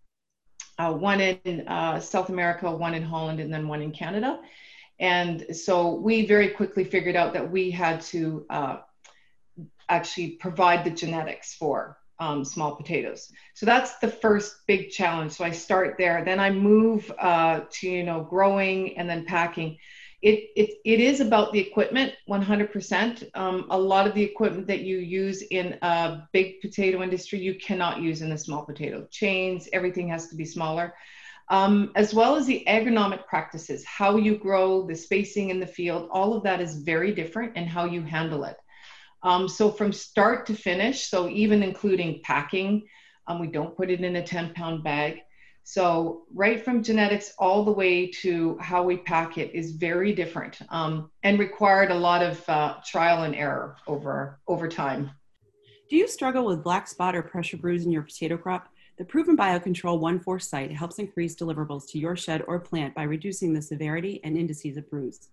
uh, 0.79 0.93
one 0.93 1.21
in 1.21 1.67
uh, 1.69 2.01
South 2.01 2.29
America, 2.29 2.71
one 2.71 2.95
in 2.95 3.03
Holland, 3.03 3.41
and 3.41 3.53
then 3.53 3.69
one 3.69 3.83
in 3.83 3.91
Canada. 3.91 4.41
And 5.01 5.57
so 5.57 5.95
we 5.95 6.27
very 6.27 6.49
quickly 6.49 6.85
figured 6.85 7.17
out 7.17 7.33
that 7.33 7.49
we 7.51 7.71
had 7.71 8.01
to 8.13 8.45
uh, 8.51 8.79
actually 9.89 10.31
provide 10.41 10.85
the 10.85 10.91
genetics 10.91 11.55
for 11.55 11.99
um, 12.21 12.45
small 12.45 12.75
potatoes. 12.75 13.31
So 13.55 13.67
that's 13.67 13.99
the 13.99 14.09
first 14.09 14.67
big 14.67 14.91
challenge. 14.91 15.33
So 15.33 15.45
I 15.45 15.51
start 15.51 15.97
there, 15.99 16.25
then 16.25 16.41
I 16.41 16.51
move 16.51 17.11
uh, 17.19 17.61
to 17.71 17.89
you 17.89 18.03
know 18.05 18.23
growing 18.23 18.99
and 18.99 19.09
then 19.09 19.25
packing 19.25 19.79
it, 20.21 20.51
it, 20.57 20.71
it 20.85 21.01
is 21.01 21.21
about 21.21 21.53
the 21.53 21.61
equipment 21.61 22.13
100%. 22.29 23.31
Um, 23.35 23.67
a 23.71 23.79
lot 23.79 24.07
of 24.07 24.15
the 24.15 24.23
equipment 24.23 24.67
that 24.67 24.81
you 24.81 24.99
use 24.99 25.43
in 25.43 25.79
a 25.83 26.29
big 26.33 26.61
potato 26.61 27.03
industry, 27.03 27.39
you 27.39 27.55
cannot 27.55 28.01
use 28.01 28.21
in 28.21 28.31
the 28.31 28.39
small 28.39 28.65
potato. 28.65 29.07
Chains, 29.11 29.69
everything 29.73 30.09
has 30.09 30.27
to 30.29 30.35
be 30.35 30.45
smaller. 30.45 30.93
Um, 31.51 31.93
as 31.95 32.13
well 32.13 32.35
as 32.35 32.47
the 32.47 32.65
agronomic 32.67 33.27
practices, 33.27 33.85
how 33.85 34.17
you 34.17 34.37
grow, 34.37 34.87
the 34.87 34.95
spacing 34.95 35.51
in 35.51 35.61
the 35.61 35.67
field, 35.67 36.09
all 36.13 36.35
of 36.35 36.43
that 36.43 36.61
is 36.61 36.83
very 36.83 37.15
different 37.15 37.53
and 37.55 37.69
how 37.69 37.85
you 37.85 38.03
handle 38.03 38.45
it. 38.45 38.57
Um, 39.23 39.49
so 39.49 39.71
from 39.71 39.93
start 39.93 40.47
to 40.47 40.55
finish, 40.55 41.07
so 41.07 41.29
even 41.29 41.63
including 41.63 42.21
packing, 42.23 42.87
um, 43.27 43.39
we 43.39 43.49
don't 43.49 43.77
put 43.77 43.91
it 43.91 44.01
in 44.01 44.17
a 44.17 44.23
10 44.23 44.55
pound 44.55 44.85
bag. 44.85 45.21
So 45.65 46.23
right 46.33 46.65
from 46.65 46.83
genetics 46.83 47.35
all 47.39 47.63
the 47.63 47.73
way 47.73 48.07
to 48.23 48.57
how 48.59 48.83
we 48.83 48.97
pack 48.97 49.37
it 49.37 49.55
is 49.55 49.73
very 49.73 50.15
different 50.15 50.59
um, 50.71 51.11
and 51.25 51.39
required 51.39 51.91
a 51.91 51.95
lot 51.95 52.23
of 52.23 52.49
uh, 52.49 52.77
trial 52.87 53.25
and 53.25 53.35
error 53.35 53.77
over 53.87 54.41
over 54.49 54.67
time. 54.67 55.11
Do 55.91 55.97
you 55.97 56.09
struggle 56.09 56.47
with 56.47 56.65
black 56.65 56.89
spot 56.89 57.15
or 57.15 57.23
pressure 57.23 57.59
bruise 57.59 57.85
in 57.85 57.93
your 57.93 58.03
potato 58.03 58.39
crop? 58.39 58.69
The 58.99 59.05
proven 59.05 59.37
biocontrol 59.37 60.01
1,4SIGHT 60.01 60.73
helps 60.73 60.99
increase 60.99 61.37
deliverables 61.37 61.89
to 61.91 61.99
your 61.99 62.17
shed 62.17 62.43
or 62.49 62.59
plant 62.59 62.95
by 62.95 63.05
reducing 63.05 63.53
the 63.53 63.63
severity 63.63 64.21
and 64.25 64.37
indices 64.37 64.77
of 64.77 64.89
bruise. 64.91 65.29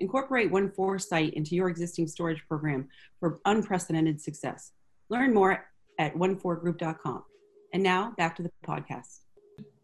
Incorporate 0.00 0.50
1,4SIGHT 0.50 1.32
into 1.34 1.54
your 1.54 1.68
existing 1.68 2.08
storage 2.08 2.42
program 2.48 2.88
for 3.20 3.40
unprecedented 3.44 4.20
success. 4.20 4.72
Learn 5.08 5.32
more 5.32 5.66
at 5.98 6.14
14group.com. 6.14 7.24
And 7.72 7.82
now 7.82 8.12
back 8.16 8.34
to 8.36 8.42
the 8.42 8.50
podcast 8.66 9.20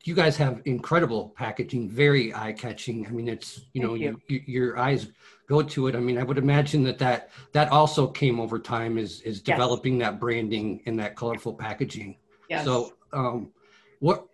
you 0.06 0.14
guys 0.14 0.37
have 0.37 0.62
incredible 0.66 1.35
packaging, 1.37 1.90
very 1.90 2.32
eye 2.32 2.52
catching. 2.52 3.06
I 3.06 3.11
mean, 3.11 3.28
it's 3.28 3.62
you 3.73 3.82
know 3.82 3.94
you. 3.94 4.20
You, 4.28 4.40
your 4.46 4.78
eyes 4.78 5.08
go 5.49 5.62
to 5.62 5.88
it. 5.88 5.96
I 5.96 6.00
mean, 6.00 6.16
I 6.16 6.23
would 6.23 6.38
imagine 6.38 6.85
that 6.85 6.99
that 6.99 7.30
that 7.52 7.73
also 7.73 8.06
came 8.06 8.38
over 8.38 8.61
time 8.61 8.99
is 8.99 9.20
is 9.23 9.40
developing 9.40 9.99
yes. 9.99 10.11
that 10.11 10.20
branding 10.20 10.80
and 10.87 10.99
that 11.00 11.16
colorful 11.16 11.52
packaging. 11.52 12.16
Yes. 12.49 12.64
So, 12.64 12.92
um, 13.12 13.50
what 13.99 14.28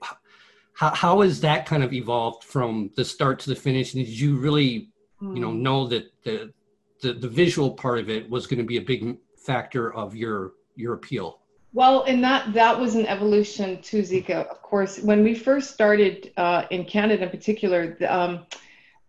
how 0.74 0.94
how 0.94 1.20
has 1.22 1.40
that 1.40 1.64
kind 1.64 1.82
of 1.82 1.94
evolved 1.94 2.44
from 2.44 2.90
the 2.94 3.04
start 3.04 3.38
to 3.40 3.50
the 3.50 3.56
finish? 3.56 3.94
And 3.94 4.04
did 4.04 4.20
you 4.20 4.36
really, 4.36 4.90
mm. 5.22 5.34
you 5.34 5.40
know, 5.40 5.50
hmm. 5.50 5.62
know 5.62 5.86
that 5.86 6.12
the, 6.24 6.52
the 7.00 7.12
the 7.12 7.28
visual 7.28 7.70
part 7.70 7.98
of 7.98 8.10
it 8.10 8.28
was 8.28 8.46
going 8.46 8.58
to 8.58 8.64
be 8.64 8.76
a 8.76 8.82
big 8.82 9.16
factor 9.36 9.94
of 9.94 10.14
your 10.16 10.52
your 10.76 10.94
appeal? 10.94 11.40
Well, 11.74 12.04
and 12.04 12.22
that 12.22 12.52
that 12.52 12.78
was 12.78 12.94
an 12.94 13.06
evolution 13.06 13.80
to 13.82 14.04
Zeke. 14.04 14.30
Of 14.30 14.60
course, 14.62 14.98
when 14.98 15.22
we 15.22 15.34
first 15.34 15.72
started 15.72 16.32
uh, 16.36 16.64
in 16.70 16.84
Canada, 16.84 17.24
in 17.24 17.30
particular, 17.30 17.96
the, 17.98 18.14
um, 18.14 18.46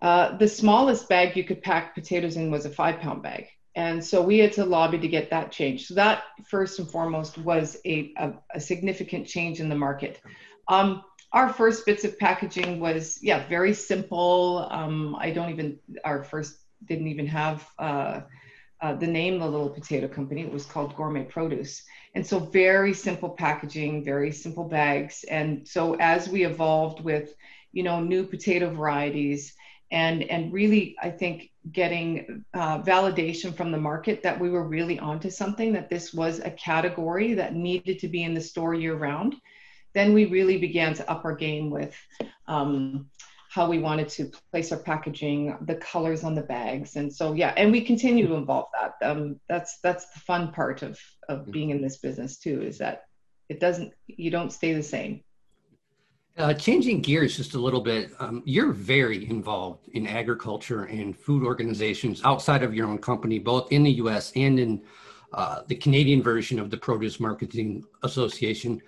uh, 0.02 0.38
the 0.38 0.48
smallest 0.48 1.10
bag 1.10 1.36
you 1.36 1.44
could 1.44 1.62
pack 1.62 1.94
potatoes 1.94 2.38
in 2.38 2.52
was 2.52 2.66
a 2.66 2.70
five 2.70 3.00
pound 3.00 3.22
bag, 3.22 3.48
and 3.76 4.04
so 4.04 4.22
we 4.22 4.40
had 4.40 4.54
to 4.54 4.66
lobby 4.66 4.98
to 4.98 5.08
get 5.08 5.30
that 5.30 5.52
changed. 5.52 5.88
So 5.88 5.94
that 5.96 6.24
first 6.46 6.80
and 6.80 6.90
foremost 6.90 7.38
was 7.40 7.78
a 7.86 8.14
a, 8.18 8.34
a 8.56 8.60
significant 8.60 9.28
change 9.28 9.60
in 9.60 9.68
the 9.68 9.76
market. 9.76 10.22
Um, 10.70 11.04
our 11.34 11.52
first 11.52 11.86
bits 11.86 12.04
of 12.04 12.18
packaging 12.20 12.80
was 12.80 13.20
yeah 13.22 13.48
very 13.48 13.74
simple. 13.74 14.68
Um, 14.72 15.16
I 15.20 15.32
don't 15.32 15.50
even 15.50 15.80
our 16.06 16.24
first 16.24 16.58
didn't 16.86 17.08
even 17.08 17.28
have. 17.28 17.68
Uh, 17.78 18.22
uh, 18.82 18.94
the 18.94 19.08
name 19.08 19.40
the 19.40 19.48
little 19.48 19.70
potato 19.70 20.10
company 20.10 20.42
it 20.42 20.52
was 20.52 20.66
called 20.66 20.94
gourmet 20.98 21.24
produce 21.24 21.84
and 22.16 22.28
so 22.28 22.38
very 22.38 22.94
simple 22.94 23.30
packaging 23.30 24.04
very 24.04 24.30
simple 24.30 24.66
bags 24.66 25.24
and 25.30 25.66
so 25.66 25.96
as 26.02 26.28
we 26.28 26.44
evolved 26.44 27.02
with 27.02 27.34
you 27.72 27.82
know 27.82 28.02
new 28.02 28.26
potato 28.26 28.70
varieties 28.70 29.54
and 29.92 30.24
and 30.24 30.52
really 30.52 30.98
i 31.02 31.10
think 31.10 31.50
getting 31.72 32.44
uh, 32.56 32.82
validation 32.82 33.56
from 33.56 33.72
the 33.72 33.78
market 33.78 34.22
that 34.22 34.38
we 34.38 34.50
were 34.50 34.68
really 34.68 35.00
onto 35.00 35.30
something 35.30 35.72
that 35.72 35.90
this 35.90 36.14
was 36.14 36.40
a 36.40 36.52
category 36.52 37.34
that 37.34 37.56
needed 37.56 38.00
to 38.00 38.10
be 38.10 38.24
in 38.24 38.34
the 38.34 38.42
store 38.42 38.74
year 38.74 38.96
round 38.96 39.34
then 39.94 40.14
we 40.14 40.26
really 40.26 40.58
began 40.58 40.94
to 40.96 41.12
up 41.12 41.26
our 41.26 41.36
game 41.36 41.70
with 41.70 41.96
um, 42.48 43.08
how 43.50 43.70
we 43.70 43.78
wanted 43.78 44.10
to 44.10 44.32
place 44.52 44.72
our 44.72 44.80
packaging, 44.80 45.56
the 45.62 45.76
colors 45.76 46.24
on 46.24 46.34
the 46.34 46.42
bags, 46.42 46.96
and 46.96 47.14
so 47.14 47.34
yeah, 47.34 47.54
and 47.56 47.72
we 47.72 47.82
continue 47.82 48.28
to 48.28 48.34
involve 48.34 48.68
that. 48.74 48.96
Um, 49.08 49.40
that's 49.48 49.80
that's 49.82 50.10
the 50.10 50.20
fun 50.20 50.52
part 50.52 50.82
of 50.82 51.00
of 51.30 51.42
mm-hmm. 51.42 51.52
being 51.52 51.70
in 51.70 51.82
this 51.82 51.98
business 51.98 52.38
too, 52.38 52.62
is 52.62 52.78
that 52.80 53.04
it 53.50 53.60
doesn't 53.60 53.94
you 54.08 54.32
don't 54.32 54.52
stay 54.52 54.74
the 54.74 54.84
same. 54.84 55.22
Uh, 56.36 56.52
changing 56.52 57.00
gears 57.00 57.38
just 57.38 57.54
a 57.54 57.60
little 57.60 57.80
bit, 57.80 58.10
um, 58.18 58.42
you're 58.44 58.72
very 58.72 59.30
involved 59.30 59.88
in 59.90 60.08
agriculture 60.08 60.86
and 60.86 61.16
food 61.16 61.44
organizations 61.44 62.24
outside 62.26 62.64
of 62.64 62.74
your 62.74 62.88
own 62.88 62.98
company, 62.98 63.38
both 63.38 63.72
in 63.72 63.84
the 63.84 63.92
U.S. 63.92 64.32
and 64.36 64.60
in 64.60 64.82
uh, 65.34 65.62
the 65.68 65.76
Canadian 65.76 66.24
version 66.24 66.60
of 66.60 66.72
the 66.72 66.78
Produce 66.78 67.20
Marketing 67.20 67.84
Association. 68.02 68.82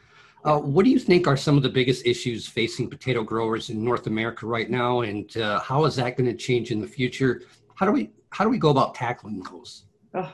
Uh, 0.46 0.60
what 0.60 0.86
do 0.86 0.92
you 0.92 1.00
think 1.00 1.28
are 1.28 1.36
some 1.36 1.58
of 1.58 1.64
the 1.64 1.70
biggest 1.70 2.06
issues 2.06 2.48
facing 2.48 2.88
potato 2.88 3.24
growers 3.24 3.72
in 3.72 3.84
North 3.84 4.06
America 4.06 4.46
right 4.46 4.70
now, 4.70 5.02
and 5.02 5.36
uh, 5.38 5.60
how 5.60 5.86
is 5.86 5.96
that 5.96 6.16
going 6.16 6.30
to 6.30 6.38
change 6.38 6.70
in 6.70 6.80
the 6.80 6.88
future? 6.88 7.42
How 7.74 7.88
do 7.88 7.92
we 7.92 8.12
how 8.30 8.44
do 8.44 8.50
we 8.52 8.60
go 8.60 8.70
about 8.70 8.94
tackling 8.94 9.42
those? 9.42 9.86
Oh. 10.14 10.32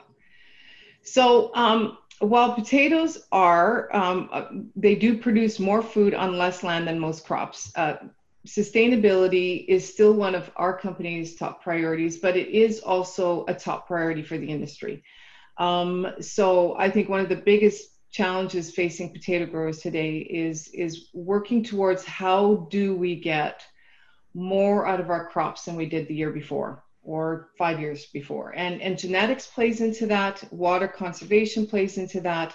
So 1.01 1.55
um, 1.55 1.97
while 2.19 2.53
potatoes 2.53 3.25
are 3.31 3.89
um, 3.95 4.29
uh, 4.33 4.47
they 4.75 4.95
do 4.95 5.17
produce 5.17 5.59
more 5.59 5.81
food 5.81 6.13
on 6.13 6.37
less 6.37 6.61
land 6.61 6.89
than 6.89 6.99
most 6.99 7.25
crops. 7.25 7.71
Uh, 7.77 7.95
sustainability 8.45 9.65
is 9.69 9.87
still 9.87 10.13
one 10.13 10.35
of 10.35 10.51
our 10.57 10.77
company's 10.77 11.35
top 11.35 11.63
priorities, 11.63 12.17
but 12.17 12.35
it 12.35 12.49
is 12.49 12.81
also 12.81 13.45
a 13.47 13.53
top 13.53 13.87
priority 13.87 14.23
for 14.23 14.37
the 14.37 14.47
industry. 14.47 15.03
Um, 15.57 16.07
so 16.19 16.75
I 16.77 16.89
think 16.89 17.07
one 17.07 17.19
of 17.21 17.29
the 17.29 17.35
biggest 17.35 17.90
challenges 18.11 18.71
facing 18.71 19.13
potato 19.13 19.45
growers 19.45 19.79
today 19.79 20.17
is 20.17 20.67
is 20.73 21.09
working 21.13 21.63
towards 21.63 22.03
how 22.05 22.67
do 22.69 22.95
we 22.95 23.15
get 23.15 23.63
more 24.33 24.85
out 24.85 24.99
of 24.99 25.09
our 25.09 25.29
crops 25.29 25.65
than 25.65 25.75
we 25.75 25.85
did 25.85 26.07
the 26.07 26.15
year 26.15 26.31
before 26.31 26.83
or 27.03 27.49
five 27.57 27.79
years 27.79 28.07
before. 28.07 28.53
And 28.55 28.81
and 28.81 28.97
genetics 28.97 29.47
plays 29.47 29.81
into 29.81 30.05
that. 30.07 30.43
Water 30.51 30.87
conservation 30.87 31.65
plays 31.65 31.97
into 31.97 32.21
that. 32.21 32.53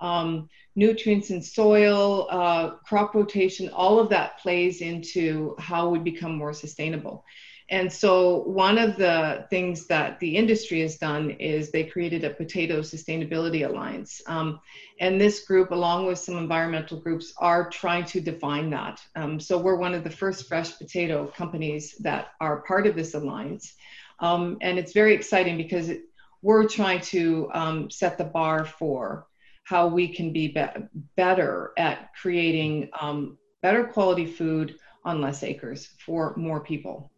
Um, 0.00 0.48
nutrients 0.76 1.30
in 1.30 1.42
soil 1.42 2.28
uh, 2.30 2.70
crop 2.86 3.12
rotation 3.14 3.68
all 3.70 3.98
of 3.98 4.08
that 4.10 4.38
plays 4.38 4.80
into 4.80 5.56
how 5.58 5.88
we 5.88 5.98
become 5.98 6.36
more 6.36 6.52
sustainable 6.52 7.24
and 7.70 7.92
so, 7.92 8.44
one 8.44 8.78
of 8.78 8.96
the 8.96 9.46
things 9.50 9.86
that 9.88 10.18
the 10.20 10.36
industry 10.36 10.80
has 10.80 10.96
done 10.96 11.32
is 11.32 11.70
they 11.70 11.84
created 11.84 12.24
a 12.24 12.30
Potato 12.30 12.80
Sustainability 12.80 13.68
Alliance. 13.68 14.22
Um, 14.26 14.60
and 15.00 15.20
this 15.20 15.44
group, 15.44 15.70
along 15.70 16.06
with 16.06 16.18
some 16.18 16.38
environmental 16.38 16.98
groups, 16.98 17.34
are 17.36 17.68
trying 17.68 18.06
to 18.06 18.22
define 18.22 18.70
that. 18.70 19.02
Um, 19.16 19.38
so, 19.38 19.58
we're 19.58 19.76
one 19.76 19.94
of 19.94 20.02
the 20.02 20.10
first 20.10 20.48
fresh 20.48 20.78
potato 20.78 21.26
companies 21.26 21.94
that 21.98 22.28
are 22.40 22.62
part 22.62 22.86
of 22.86 22.96
this 22.96 23.12
alliance. 23.12 23.74
Um, 24.20 24.56
and 24.62 24.78
it's 24.78 24.94
very 24.94 25.14
exciting 25.14 25.58
because 25.58 25.90
it, 25.90 26.02
we're 26.40 26.66
trying 26.66 27.00
to 27.00 27.50
um, 27.52 27.90
set 27.90 28.16
the 28.16 28.24
bar 28.24 28.64
for 28.64 29.26
how 29.64 29.88
we 29.88 30.08
can 30.08 30.32
be, 30.32 30.48
be- 30.48 31.02
better 31.16 31.72
at 31.76 32.14
creating 32.14 32.88
um, 32.98 33.36
better 33.60 33.84
quality 33.84 34.24
food 34.24 34.76
on 35.04 35.20
less 35.20 35.42
acres 35.42 35.90
for 36.04 36.34
more 36.36 36.60
people. 36.60 37.10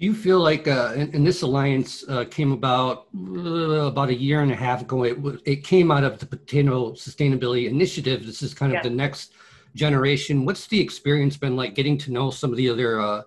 Do 0.00 0.06
you 0.06 0.14
feel 0.14 0.40
like, 0.40 0.66
uh, 0.66 0.94
and, 0.96 1.14
and, 1.14 1.26
this 1.26 1.42
alliance 1.42 2.06
uh, 2.08 2.24
came 2.24 2.52
about 2.52 3.08
uh, 3.14 3.84
about 3.92 4.08
a 4.08 4.14
year 4.14 4.40
and 4.40 4.50
a 4.50 4.56
half 4.56 4.80
ago. 4.80 5.02
It, 5.02 5.18
it 5.44 5.56
came 5.62 5.90
out 5.90 6.04
of 6.04 6.18
the 6.18 6.24
Potato 6.24 6.92
Sustainability 6.92 7.68
Initiative. 7.68 8.24
This 8.24 8.40
is 8.40 8.54
kind 8.54 8.72
of 8.72 8.76
yeah. 8.76 8.82
the 8.84 8.96
next 8.96 9.34
generation. 9.74 10.46
What's 10.46 10.66
the 10.68 10.80
experience 10.80 11.36
been 11.36 11.54
like 11.54 11.74
getting 11.74 11.98
to 11.98 12.12
know 12.12 12.30
some 12.30 12.50
of 12.50 12.56
the 12.56 12.70
other 12.70 12.98
uh, 12.98 13.22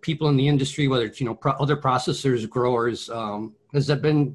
people 0.00 0.28
in 0.28 0.36
the 0.36 0.48
industry, 0.48 0.88
whether 0.88 1.04
it's 1.04 1.20
you 1.20 1.26
know 1.26 1.34
pro- 1.36 1.52
other 1.52 1.76
processors, 1.76 2.48
growers? 2.50 3.08
Um, 3.08 3.54
has 3.72 3.86
that 3.86 4.02
been 4.02 4.34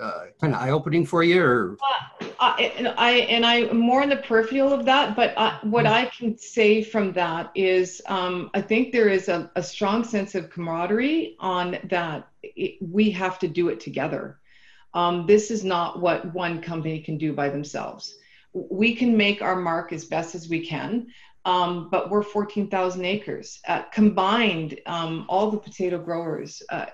uh, 0.00 0.28
kind 0.40 0.54
of 0.54 0.62
eye 0.62 0.70
opening 0.70 1.04
for 1.04 1.22
you, 1.22 1.44
or? 1.44 1.76
I, 2.38 2.62
and 3.28 3.44
I 3.44 3.68
I'm 3.68 3.78
more 3.78 4.02
in 4.02 4.08
the 4.08 4.16
peripheral 4.16 4.72
of 4.72 4.84
that, 4.84 5.16
but 5.16 5.34
I, 5.36 5.58
what. 5.62 5.86
I 5.86 6.06
can 6.06 6.36
say 6.36 6.82
from 6.82 7.12
that 7.12 7.50
is 7.54 8.02
um, 8.06 8.50
I 8.54 8.60
think 8.60 8.92
there 8.92 9.08
is 9.08 9.28
a, 9.28 9.50
a, 9.56 9.62
strong 9.62 10.04
sense 10.04 10.34
of 10.34 10.50
camaraderie 10.50 11.36
on 11.38 11.78
that 11.84 12.28
it, 12.42 12.76
we 12.80 13.10
have 13.12 13.38
to 13.40 13.48
do 13.48 13.68
it 13.68 13.80
together. 13.80 14.38
Um, 14.94 15.26
this 15.26 15.50
is 15.50 15.64
not 15.64 16.00
what 16.00 16.32
one 16.34 16.60
company 16.60 17.00
can 17.00 17.18
do 17.18 17.32
by 17.32 17.48
themselves. 17.48 18.16
We 18.52 18.94
can 18.94 19.16
make 19.16 19.42
our 19.42 19.56
mark 19.56 19.92
as 19.92 20.04
best 20.04 20.34
as 20.34 20.48
we 20.48 20.66
can, 20.66 21.08
um, 21.44 21.88
but 21.90 22.10
we're 22.10 22.22
14,000 22.22 23.04
acres. 23.04 23.60
Uh, 23.68 23.82
combined, 23.92 24.80
um, 24.86 25.26
all 25.28 25.50
the 25.50 25.58
potato 25.58 25.98
growers, 25.98 26.62
uh, 26.70 26.86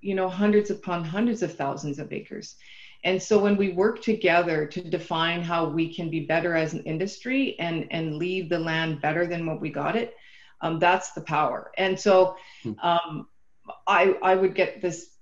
you 0.00 0.14
know, 0.14 0.28
hundreds 0.28 0.70
upon 0.70 1.04
hundreds 1.04 1.42
of 1.42 1.54
thousands 1.54 1.98
of 1.98 2.12
acres. 2.12 2.56
And 3.04 3.22
so 3.22 3.38
when 3.38 3.56
we 3.56 3.72
work 3.72 4.02
together 4.02 4.66
to 4.66 4.82
define 4.82 5.42
how 5.42 5.68
we 5.68 5.94
can 5.94 6.10
be 6.10 6.20
better 6.20 6.54
as 6.54 6.74
an 6.74 6.82
industry 6.84 7.58
and, 7.58 7.86
and 7.90 8.16
leave 8.16 8.48
the 8.48 8.58
land 8.58 9.00
better 9.00 9.26
than 9.26 9.46
what 9.46 9.60
we 9.60 9.70
got 9.70 9.96
it, 9.96 10.14
um, 10.60 10.78
that's 10.78 11.12
the 11.12 11.22
power. 11.22 11.72
And 11.78 11.98
so 11.98 12.36
hmm. 12.62 12.72
um, 12.82 13.28
I, 13.86 14.16
I 14.22 14.34
would 14.34 14.54
get 14.54 14.82
this 14.82 15.16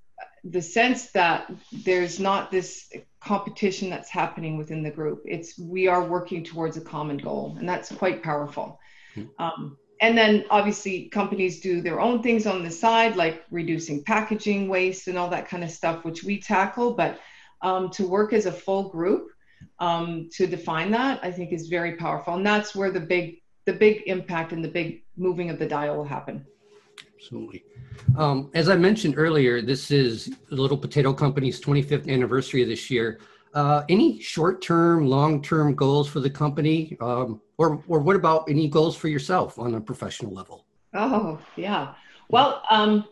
the 0.45 0.63
sense 0.63 1.11
that 1.11 1.51
there's 1.85 2.21
not 2.21 2.51
this 2.51 2.91
competition 3.21 3.91
that's 3.91 4.09
happening 4.09 4.57
within 4.57 4.83
the 4.83 4.91
group. 4.91 5.23
It's 5.25 5.59
we 5.59 5.89
are 5.89 6.05
working 6.05 6.45
towards 6.45 6.77
a 6.77 6.81
common 6.81 7.19
goal, 7.19 7.57
and 7.59 7.69
that's 7.69 7.93
quite 7.93 8.23
powerful. 8.23 8.81
Hmm. 9.15 9.25
Um, 9.39 9.79
and 10.01 10.17
then 10.17 10.45
obviously 10.51 11.09
companies 11.09 11.61
do 11.61 11.81
their 11.81 12.01
own 12.01 12.23
things 12.23 12.47
on 12.47 12.63
the 12.63 12.71
side, 12.71 13.17
like 13.17 13.45
reducing 13.51 14.05
packaging 14.05 14.69
waste 14.69 15.09
and 15.09 15.19
all 15.19 15.29
that 15.31 15.49
kind 15.49 15.65
of 15.65 15.71
stuff, 15.71 16.05
which 16.05 16.23
we 16.23 16.41
tackle. 16.41 16.95
But 16.95 17.19
um, 17.63 17.91
to 17.91 18.07
work 18.07 18.33
as 18.33 18.47
a 18.47 18.53
full 18.53 18.89
group 18.89 19.29
um, 19.81 20.29
to 20.33 20.47
define 20.47 20.91
that, 20.93 21.21
I 21.23 21.31
think 21.31 21.53
is 21.53 21.69
very 21.69 21.97
powerful. 21.97 22.35
And 22.35 22.47
that's 22.47 22.75
where 22.75 22.91
the 22.91 23.01
big 23.01 23.41
the 23.65 23.73
big 23.75 24.03
impact 24.07 24.53
and 24.53 24.65
the 24.65 24.69
big 24.69 25.03
moving 25.19 25.51
of 25.51 25.59
the 25.59 25.67
dial 25.67 25.97
will 25.97 26.05
happen. 26.05 26.47
Absolutely. 27.15 27.65
Um, 28.17 28.51
as 28.55 28.71
I 28.71 28.77
mentioned 28.77 29.15
earlier, 29.19 29.61
this 29.61 29.91
is 29.91 30.35
the 30.49 30.57
Little 30.57 30.79
Potato 30.79 31.13
Company's 31.13 31.61
25th 31.61 32.09
anniversary 32.09 32.65
this 32.65 32.91
year. 32.91 33.19
Uh, 33.53 33.83
any 33.91 34.21
short-term, 34.21 35.07
long-term 35.07 35.75
goals 35.75 36.09
for 36.09 36.21
the 36.21 36.31
company, 36.31 36.97
um, 37.01 37.43
or 37.59 37.83
or 37.89 37.99
what 37.99 38.17
about 38.17 38.49
any 38.49 38.69
goals 38.69 38.97
for 38.97 39.09
yourself 39.09 39.59
on 39.59 39.75
a 39.75 39.81
professional 39.81 40.33
level? 40.33 40.65
Oh 40.95 41.39
yeah. 41.57 41.95
Well, 42.31 42.63
um, 42.71 43.05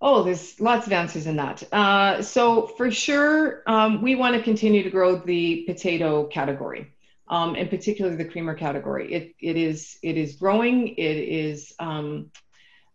Oh, 0.00 0.22
there's 0.22 0.58
lots 0.60 0.86
of 0.86 0.92
answers 0.92 1.26
in 1.26 1.36
that. 1.36 1.62
Uh, 1.72 2.22
so 2.22 2.66
for 2.66 2.90
sure, 2.90 3.62
um, 3.66 4.00
we 4.02 4.14
want 4.14 4.34
to 4.36 4.42
continue 4.42 4.82
to 4.82 4.90
grow 4.90 5.16
the 5.16 5.64
potato 5.66 6.26
category. 6.26 6.92
um, 7.28 7.54
and 7.56 7.70
particularly 7.70 8.16
the 8.16 8.24
creamer 8.28 8.54
category. 8.54 9.12
It, 9.12 9.34
it 9.40 9.56
is 9.56 9.98
it 10.02 10.16
is 10.16 10.36
growing. 10.36 10.88
It 10.88 11.18
is 11.46 11.72
um, 11.78 12.30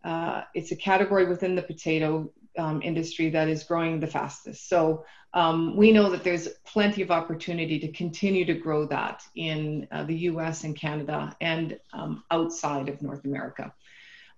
uh, 0.03 0.43
it's 0.53 0.71
a 0.71 0.75
category 0.75 1.25
within 1.27 1.55
the 1.55 1.63
potato 1.63 2.31
um, 2.57 2.81
industry 2.81 3.29
that 3.31 3.47
is 3.49 3.63
growing 3.63 3.99
the 3.99 4.07
fastest. 4.07 4.69
So 4.69 5.05
um, 5.33 5.75
we 5.77 5.91
know 5.91 6.09
that 6.11 6.23
there's 6.23 6.47
plenty 6.65 7.01
of 7.01 7.11
opportunity 7.11 7.79
to 7.79 7.91
continue 7.91 8.45
to 8.45 8.53
grow 8.55 8.85
that 8.87 9.23
in 9.35 9.87
uh, 9.91 10.03
the 10.03 10.15
U.S. 10.31 10.63
and 10.63 10.75
Canada 10.75 11.35
and 11.41 11.77
um, 11.93 12.23
outside 12.31 12.89
of 12.89 13.01
North 13.01 13.25
America. 13.25 13.73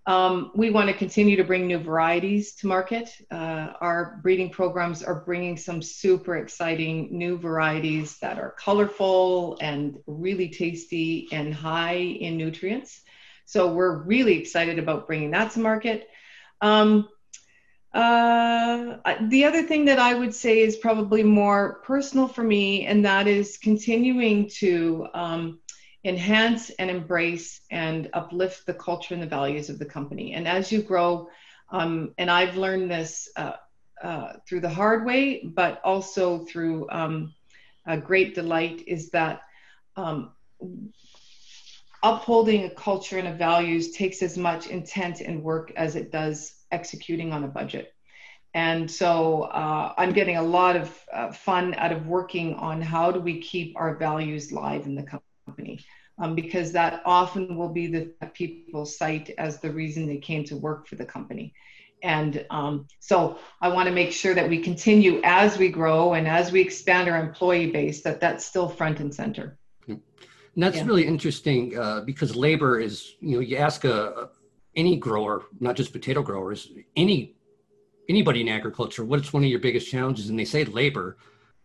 Um, 0.07 0.51
we 0.55 0.69
want 0.69 0.87
to 0.87 0.95
continue 0.95 1.35
to 1.35 1.43
bring 1.43 1.67
new 1.67 1.79
varieties 1.79 2.55
to 2.55 2.67
market. 2.67 3.09
Uh, 3.29 3.73
our 3.81 4.21
breeding 4.23 4.49
programs 4.49 5.03
are 5.03 5.25
bringing 5.25 5.57
some 5.57 5.81
super 5.81 6.37
exciting 6.37 7.09
new 7.11 7.37
varieties 7.37 8.17
that 8.19 8.39
are 8.39 8.51
colorful 8.51 9.57
and 9.59 9.99
really 10.07 10.47
tasty 10.47 11.27
and 11.33 11.53
high 11.53 11.97
in 11.97 12.37
nutrients. 12.37 13.01
So 13.43 13.73
we're 13.73 13.97
really 14.03 14.39
excited 14.39 14.79
about 14.79 15.07
bringing 15.07 15.31
that 15.31 15.51
to 15.51 15.59
market. 15.59 16.07
Um, 16.61 17.09
uh, 17.93 18.97
the 19.23 19.43
other 19.43 19.63
thing 19.63 19.85
that 19.85 19.99
I 19.99 20.13
would 20.13 20.33
say 20.33 20.59
is 20.59 20.77
probably 20.77 21.23
more 21.23 21.81
personal 21.83 22.29
for 22.29 22.43
me, 22.43 22.85
and 22.85 23.03
that 23.03 23.27
is 23.27 23.57
continuing 23.57 24.49
to 24.59 25.07
um, 25.13 25.59
enhance 26.03 26.69
and 26.71 26.89
embrace 26.89 27.61
and 27.71 28.09
uplift 28.13 28.65
the 28.65 28.73
culture 28.73 29.13
and 29.13 29.23
the 29.23 29.27
values 29.27 29.69
of 29.69 29.79
the 29.79 29.85
company. 29.85 30.33
And 30.33 30.47
as 30.47 30.71
you 30.71 30.81
grow, 30.81 31.29
um, 31.69 32.13
and 32.17 32.31
I've 32.31 32.55
learned 32.55 32.89
this 32.89 33.29
uh, 33.35 33.53
uh, 34.01 34.33
through 34.47 34.61
the 34.61 34.69
hard 34.69 35.05
way, 35.05 35.43
but 35.43 35.81
also 35.83 36.45
through 36.45 36.87
um, 36.89 37.33
a 37.85 37.97
great 37.97 38.35
delight, 38.35 38.83
is 38.87 39.09
that 39.11 39.41
um, 39.95 40.31
upholding 42.03 42.65
a 42.65 42.69
culture 42.69 43.17
and 43.17 43.27
a 43.27 43.33
values 43.33 43.91
takes 43.91 44.21
as 44.21 44.37
much 44.37 44.67
intent 44.67 45.21
and 45.21 45.43
work 45.43 45.73
as 45.75 45.95
it 45.95 46.11
does 46.11 46.53
executing 46.71 47.33
on 47.33 47.43
a 47.43 47.47
budget. 47.47 47.93
And 48.53 48.89
so 48.89 49.43
uh, 49.43 49.93
I'm 49.97 50.13
getting 50.13 50.37
a 50.37 50.41
lot 50.41 50.75
of 50.75 51.05
uh, 51.13 51.31
fun 51.31 51.73
out 51.75 51.91
of 51.91 52.07
working 52.07 52.55
on 52.55 52.81
how 52.81 53.11
do 53.11 53.19
we 53.19 53.41
keep 53.41 53.75
our 53.77 53.95
values 53.95 54.51
live 54.51 54.85
in 54.85 54.95
the 54.95 55.03
company. 55.03 55.26
Um, 56.19 56.33
because 56.33 56.71
that 56.71 57.03
often 57.05 57.55
will 57.55 57.69
be 57.69 57.85
the 57.85 58.11
people 58.33 58.87
cite 58.87 59.29
as 59.37 59.59
the 59.59 59.69
reason 59.69 60.07
they 60.07 60.17
came 60.17 60.43
to 60.45 60.57
work 60.57 60.87
for 60.87 60.95
the 60.95 61.05
company. 61.05 61.53
And 62.01 62.43
um, 62.49 62.87
so 62.99 63.37
I 63.61 63.69
want 63.69 63.87
to 63.87 63.93
make 63.93 64.11
sure 64.11 64.33
that 64.33 64.49
we 64.49 64.59
continue 64.59 65.21
as 65.23 65.59
we 65.59 65.69
grow 65.69 66.13
and 66.13 66.27
as 66.27 66.51
we 66.51 66.61
expand 66.61 67.07
our 67.07 67.19
employee 67.19 67.71
base, 67.71 68.01
that 68.01 68.19
that's 68.19 68.45
still 68.45 68.67
front 68.67 68.99
and 68.99 69.13
center. 69.13 69.57
And 70.57 70.63
that's 70.63 70.77
yeah. 70.77 70.85
really 70.85 71.05
interesting 71.05 71.77
uh, 71.77 72.01
because 72.01 72.35
labor 72.35 72.79
is, 72.79 73.13
you 73.19 73.35
know, 73.35 73.39
you 73.41 73.57
ask 73.57 73.83
a, 73.83 74.29
any 74.75 74.95
grower, 74.95 75.43
not 75.59 75.75
just 75.75 75.93
potato 75.93 76.23
growers, 76.23 76.71
any 76.95 77.35
anybody 78.09 78.41
in 78.41 78.47
agriculture, 78.47 79.05
what's 79.05 79.33
one 79.33 79.43
of 79.43 79.49
your 79.49 79.59
biggest 79.59 79.91
challenges? 79.91 80.29
And 80.29 80.39
they 80.39 80.45
say 80.45 80.63
labor. 80.65 81.17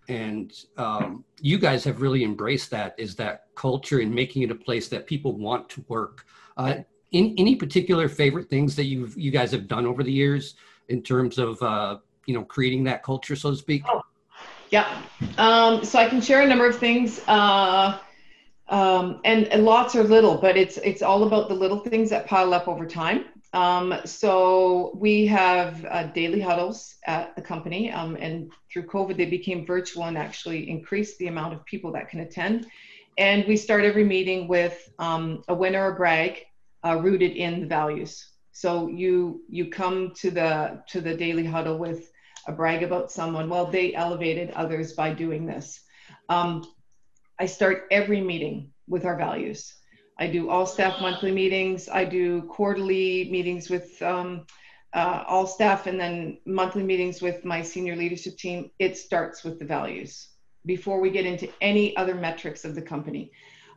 And 0.09 0.52
um, 0.76 1.25
you 1.40 1.59
guys 1.59 1.85
have 1.85 2.00
really 2.00 2.25
embraced 2.25 2.71
that 2.71 2.94
is 2.99 3.14
that 3.16 3.47
culture 3.54 4.00
and 4.00 4.12
making 4.12 4.42
it 4.42 4.50
a 4.50 4.54
place 4.54 4.88
that 4.88 5.06
people 5.06 5.37
want 5.37 5.68
to 5.71 5.85
work. 5.88 6.26
Uh, 6.56 6.78
in, 7.12 7.35
any 7.38 7.54
particular 7.54 8.09
favorite 8.09 8.49
things 8.50 8.75
that 8.76 8.85
you've 8.85 9.16
you 9.16 9.30
guys 9.30 9.52
have 9.52 9.68
done 9.68 9.87
over 9.87 10.02
the 10.02 10.12
years 10.12 10.54
in 10.88 11.02
terms 11.02 11.38
of 11.38 11.62
uh, 11.62 11.99
you 12.26 12.35
know 12.35 12.44
creating 12.44 12.85
that 12.85 13.02
culture, 13.02 13.37
so 13.37 13.50
to 13.50 13.56
speak? 13.56 13.82
Oh, 13.88 14.02
yeah. 14.71 15.02
Um, 15.38 15.85
so 15.85 15.99
I 15.99 16.09
can 16.09 16.21
share 16.21 16.42
a 16.42 16.47
number 16.47 16.66
of 16.66 16.78
things. 16.78 17.21
Uh, 17.28 17.99
um, 18.68 19.21
and, 19.25 19.49
and, 19.49 19.66
lots 19.66 19.94
are 19.94 20.02
little, 20.02 20.38
but 20.38 20.56
it's 20.56 20.78
it's 20.78 21.02
all 21.02 21.25
about 21.25 21.49
the 21.49 21.54
little 21.54 21.78
things 21.78 22.09
that 22.09 22.26
pile 22.26 22.54
up 22.54 22.68
over 22.68 22.87
time. 22.87 23.26
Um, 23.52 23.94
so 24.04 24.92
we 24.94 25.26
have 25.26 25.85
uh, 25.85 26.04
daily 26.04 26.40
huddles 26.40 26.94
at 27.06 27.37
the 27.37 27.42
company, 27.42 27.90
um, 27.90 28.16
and 28.16 28.50
through 28.73 28.87
COVID, 28.87 29.16
they 29.16 29.26
became 29.26 29.66
virtual 29.66 30.04
and 30.04 30.16
actually 30.16 30.71
increased 30.71 31.18
the 31.18 31.26
amount 31.26 31.54
of 31.54 31.64
people 31.66 31.92
that 31.92 32.09
can 32.09 32.21
attend. 32.21 32.66
And 33.18 33.44
we 33.47 33.56
start 33.56 33.85
every 33.85 34.04
meeting 34.04 34.49
with 34.49 34.90
um, 34.99 35.44
a 35.49 35.54
winner 35.54 35.90
or 35.90 35.94
brag 35.94 36.47
uh, 36.85 36.97
rooted 36.97 37.32
in 37.32 37.61
the 37.61 37.66
values. 37.66 38.31
So 38.53 38.88
you 38.88 39.42
you 39.48 39.70
come 39.70 40.12
to 40.16 40.31
the 40.31 40.83
to 40.88 41.00
the 41.00 41.16
daily 41.16 41.44
huddle 41.44 41.79
with 41.79 42.11
a 42.46 42.53
brag 42.53 42.83
about 42.83 43.12
someone. 43.12 43.48
Well, 43.48 43.66
they 43.66 43.94
elevated 43.94 44.50
others 44.50 44.94
by 44.94 45.12
doing 45.12 45.46
this. 45.46 45.81
Um, 46.29 46.64
I 47.38 47.46
start 47.46 47.87
every 47.90 48.20
meeting 48.20 48.72
with 48.88 49.05
our 49.05 49.16
values. 49.16 49.74
I 50.22 50.28
do 50.28 50.50
all 50.50 50.66
staff 50.66 51.00
monthly 51.00 51.32
meetings. 51.32 51.88
I 51.88 52.04
do 52.04 52.42
quarterly 52.42 53.28
meetings 53.28 53.68
with 53.68 54.00
um, 54.02 54.46
uh, 54.92 55.24
all 55.26 55.48
staff 55.48 55.88
and 55.88 55.98
then 55.98 56.38
monthly 56.46 56.85
meetings 56.85 57.20
with 57.20 57.44
my 57.44 57.61
senior 57.61 57.96
leadership 57.96 58.37
team. 58.37 58.70
It 58.78 58.96
starts 58.96 59.42
with 59.42 59.58
the 59.58 59.64
values 59.64 60.28
before 60.64 61.00
we 61.00 61.11
get 61.11 61.26
into 61.26 61.48
any 61.61 61.96
other 61.96 62.14
metrics 62.14 62.64
of 62.64 62.76
the 62.76 62.82
company. 62.82 63.32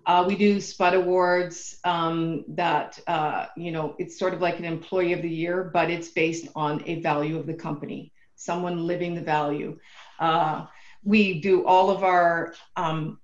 Uh, 0.05 0.23
we 0.27 0.35
do 0.35 0.57
SPUD 0.57 0.93
awards 0.93 1.79
um, 1.83 2.45
that, 2.49 2.99
uh, 3.07 3.47
you 3.57 3.71
know, 3.71 3.95
it's 3.97 4.19
sort 4.19 4.35
of 4.35 4.39
like 4.39 4.59
an 4.59 4.65
employee 4.65 5.13
of 5.13 5.23
the 5.23 5.35
year, 5.43 5.71
but 5.73 5.89
it's 5.89 6.09
based 6.09 6.47
on 6.55 6.83
a 6.85 7.01
value 7.01 7.39
of 7.39 7.47
the 7.47 7.55
company, 7.55 8.13
someone 8.35 8.85
living 8.85 9.15
the 9.15 9.21
value. 9.21 9.79
Uh, 10.19 10.67
we 11.03 11.41
do 11.41 11.65
all 11.65 11.89
of 11.89 12.03
our 12.03 12.53
um, 12.75 13.19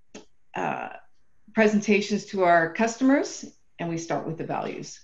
uh, 0.56 0.90
presentations 1.54 2.26
to 2.28 2.44
our 2.44 2.74
customers, 2.74 3.46
and 3.80 3.90
we 3.90 3.98
start 3.98 4.26
with 4.26 4.38
the 4.38 4.46
values. 4.46 5.00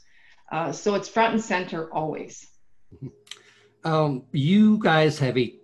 Uh, 0.51 0.71
so 0.71 0.95
it's 0.95 1.09
front 1.09 1.33
and 1.33 1.43
center 1.43 1.91
always. 1.93 2.47
Um, 3.83 4.23
you 4.31 4.79
guys 4.79 5.19
have 5.19 5.37
a 5.37 5.55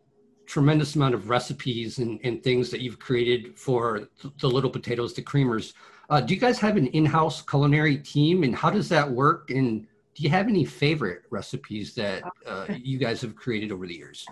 tremendous 0.46 0.96
amount 0.96 1.16
of 1.16 1.30
recipes 1.30 2.00
and, 2.00 2.20
and 2.24 2.44
things 2.44 2.70
that 2.70 2.82
you've 2.82 3.00
created 3.00 3.58
for 3.58 4.10
the 4.40 4.48
little 4.48 4.70
potatoes, 4.70 5.14
the 5.14 5.22
creamers. 5.22 5.74
Uh, 6.10 6.20
do 6.22 6.34
you 6.34 6.40
guys 6.40 6.60
have 6.60 6.78
an 6.78 6.88
in-house 6.88 7.42
culinary 7.42 7.98
team, 7.98 8.44
and 8.44 8.56
how 8.56 8.70
does 8.70 8.90
that 8.90 9.10
work? 9.10 9.50
And 9.50 9.88
do 10.16 10.24
you 10.24 10.30
have 10.30 10.48
any 10.48 10.66
favorite 10.66 11.24
recipes 11.30 11.96
that 11.96 12.24
uh, 12.46 12.68
you 12.78 12.98
guys 12.98 13.22
have 13.22 13.36
created 13.36 13.72
over 13.72 13.88
the 13.88 13.96
years? 13.96 14.26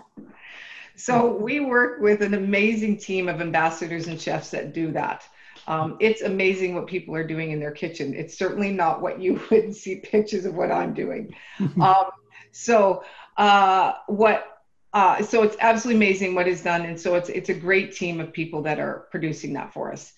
So 0.94 1.34
we 1.34 1.60
work 1.60 2.00
with 2.00 2.22
an 2.22 2.34
amazing 2.34 2.98
team 2.98 3.28
of 3.28 3.40
ambassadors 3.40 4.08
and 4.08 4.20
chefs 4.20 4.50
that 4.50 4.74
do 4.74 4.92
that. 4.92 5.24
Um, 5.66 5.96
it's 6.00 6.22
amazing 6.22 6.74
what 6.74 6.86
people 6.86 7.14
are 7.14 7.26
doing 7.26 7.50
in 7.52 7.60
their 7.60 7.70
kitchen. 7.70 8.14
It's 8.14 8.36
certainly 8.36 8.72
not 8.72 9.00
what 9.00 9.20
you 9.20 9.40
would 9.50 9.74
see 9.74 9.96
pictures 9.96 10.44
of 10.44 10.54
what 10.54 10.70
I'm 10.70 10.94
doing. 10.94 11.34
um, 11.80 12.06
so 12.52 13.04
uh, 13.36 13.94
what? 14.06 14.46
Uh, 14.92 15.22
so 15.22 15.42
it's 15.42 15.56
absolutely 15.60 15.96
amazing 15.96 16.34
what 16.34 16.46
is 16.46 16.62
done, 16.62 16.82
and 16.82 17.00
so 17.00 17.14
it's 17.14 17.30
it's 17.30 17.48
a 17.48 17.54
great 17.54 17.94
team 17.94 18.20
of 18.20 18.32
people 18.32 18.62
that 18.62 18.78
are 18.78 19.06
producing 19.10 19.54
that 19.54 19.72
for 19.72 19.90
us. 19.90 20.12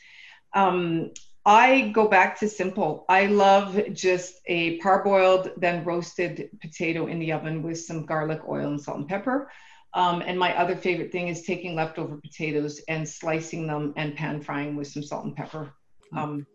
Um, 0.53 1.13
I 1.47 1.89
go 1.89 2.09
back 2.09 2.39
to 2.41 2.49
simple. 2.49 3.05
I 3.09 3.27
love 3.27 3.79
just 3.93 4.41
a 4.47 4.79
parboiled, 4.81 5.53
then 5.59 5.85
roasted 5.85 6.49
potato 6.61 7.07
in 7.07 7.19
the 7.19 7.33
oven 7.33 7.63
with 7.63 7.81
some 7.81 8.07
garlic, 8.07 8.41
oil, 8.49 8.69
and 8.69 8.81
salt 8.81 8.99
and 8.99 9.09
pepper. 9.09 9.51
Um, 9.95 10.23
and 10.27 10.39
my 10.39 10.57
other 10.59 10.75
favorite 10.75 11.13
thing 11.13 11.29
is 11.29 11.43
taking 11.43 11.77
leftover 11.77 12.17
potatoes 12.17 12.81
and 12.89 13.09
slicing 13.09 13.67
them 13.67 13.95
and 13.97 14.17
pan 14.17 14.41
frying 14.41 14.75
with 14.75 14.89
some 14.89 15.05
salt 15.05 15.25
and 15.25 15.37
pepper. 15.37 15.73
Hmm. 16.11 16.19
Um, 16.19 16.47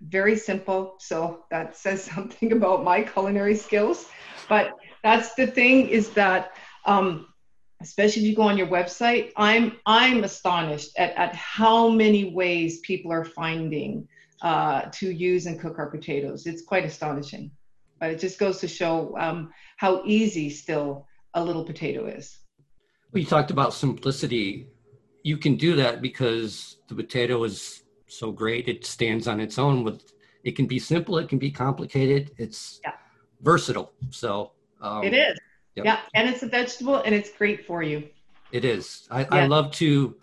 very 0.00 0.36
simple. 0.36 0.96
So 1.00 1.44
that 1.50 1.76
says 1.84 2.04
something 2.04 2.52
about 2.52 2.84
my 2.84 3.02
culinary 3.02 3.56
skills. 3.56 4.06
But 4.48 4.74
that's 5.02 5.34
the 5.34 5.46
thing 5.46 5.88
is 5.88 6.10
that, 6.10 6.52
um, 6.86 7.26
especially 7.80 8.22
if 8.22 8.28
you 8.28 8.36
go 8.36 8.42
on 8.42 8.56
your 8.56 8.68
website, 8.68 9.32
I'm 9.36 9.78
I'm 9.86 10.22
astonished 10.22 10.90
at, 10.96 11.14
at 11.16 11.34
how 11.34 11.88
many 11.88 12.32
ways 12.32 12.80
people 12.80 13.12
are 13.12 13.24
finding 13.24 14.06
uh, 14.42 14.82
to 14.92 15.10
use 15.10 15.46
and 15.46 15.58
cook 15.58 15.78
our 15.78 15.90
potatoes. 15.90 16.46
It's 16.46 16.62
quite 16.62 16.84
astonishing. 16.84 17.50
But 17.98 18.10
it 18.10 18.20
just 18.20 18.38
goes 18.38 18.60
to 18.60 18.68
show 18.68 19.16
um, 19.18 19.52
how 19.78 20.02
easy 20.04 20.50
still 20.50 21.06
a 21.32 21.42
little 21.42 21.64
potato 21.64 22.06
is. 22.06 22.38
We 23.14 23.24
talked 23.24 23.50
about 23.50 23.72
simplicity. 23.72 24.66
You 25.22 25.38
can 25.38 25.54
do 25.56 25.76
that 25.76 26.02
because 26.02 26.78
the 26.88 26.94
potato 26.96 27.44
is 27.44 27.84
so 28.08 28.32
great. 28.32 28.68
It 28.68 28.84
stands 28.84 29.28
on 29.28 29.40
its 29.40 29.58
own. 29.58 29.84
With 29.84 30.12
it 30.42 30.56
can 30.56 30.66
be 30.66 30.80
simple. 30.80 31.16
It 31.18 31.28
can 31.28 31.38
be 31.38 31.50
complicated. 31.50 32.32
It's 32.38 32.80
yeah. 32.84 32.92
versatile. 33.40 33.92
So 34.10 34.50
um, 34.80 35.04
it 35.04 35.14
is. 35.14 35.38
Yep. 35.76 35.86
Yeah, 35.86 36.00
and 36.14 36.28
it's 36.28 36.42
a 36.42 36.48
vegetable, 36.48 37.02
and 37.02 37.14
it's 37.14 37.30
great 37.30 37.66
for 37.66 37.82
you. 37.82 38.08
It 38.52 38.64
is. 38.64 39.08
I, 39.10 39.20
yeah. 39.20 39.28
I 39.30 39.46
love 39.46 39.70
to. 39.72 40.16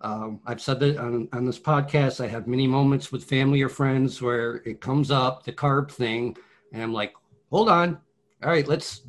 Um, 0.00 0.40
I've 0.44 0.60
said 0.60 0.80
that 0.80 0.98
on, 0.98 1.28
on 1.32 1.44
this 1.46 1.58
podcast. 1.58 2.22
I 2.22 2.28
have 2.28 2.46
many 2.46 2.66
moments 2.66 3.10
with 3.10 3.24
family 3.24 3.62
or 3.62 3.68
friends 3.68 4.20
where 4.20 4.56
it 4.66 4.80
comes 4.80 5.10
up 5.10 5.44
the 5.44 5.52
carb 5.52 5.90
thing, 5.90 6.36
and 6.72 6.82
I'm 6.82 6.92
like, 6.92 7.14
"Hold 7.50 7.68
on, 7.68 7.98
all 8.42 8.50
right, 8.50 8.68
let's 8.68 9.02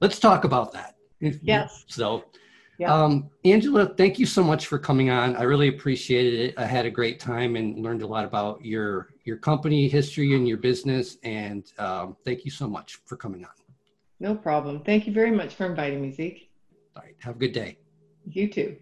let's 0.00 0.18
talk 0.18 0.44
about 0.44 0.72
that." 0.72 0.96
Yes. 1.20 1.84
so 1.88 2.24
Yeah. 2.78 2.94
Um, 2.94 3.28
Angela, 3.44 3.86
thank 3.86 4.20
you 4.20 4.26
so 4.26 4.42
much 4.42 4.66
for 4.66 4.78
coming 4.78 5.10
on. 5.10 5.34
I 5.34 5.42
really 5.42 5.66
appreciated 5.66 6.34
it. 6.34 6.54
I 6.56 6.64
had 6.64 6.86
a 6.86 6.90
great 6.90 7.18
time 7.18 7.56
and 7.56 7.82
learned 7.82 8.02
a 8.02 8.06
lot 8.06 8.24
about 8.24 8.64
your 8.64 9.08
your 9.24 9.36
company 9.36 9.88
history 9.88 10.34
and 10.34 10.46
your 10.46 10.58
business. 10.58 11.16
And 11.24 11.70
um, 11.78 12.16
thank 12.24 12.44
you 12.44 12.52
so 12.52 12.68
much 12.68 13.00
for 13.04 13.16
coming 13.16 13.44
on. 13.44 13.50
No 14.20 14.34
problem. 14.34 14.82
Thank 14.84 15.06
you 15.06 15.12
very 15.12 15.32
much 15.32 15.54
for 15.54 15.66
inviting 15.66 16.00
me, 16.00 16.12
Zeke. 16.12 16.50
All 16.96 17.02
right. 17.02 17.16
Have 17.18 17.36
a 17.36 17.38
good 17.38 17.52
day. 17.52 17.78
You 18.24 18.48
too. 18.48 18.76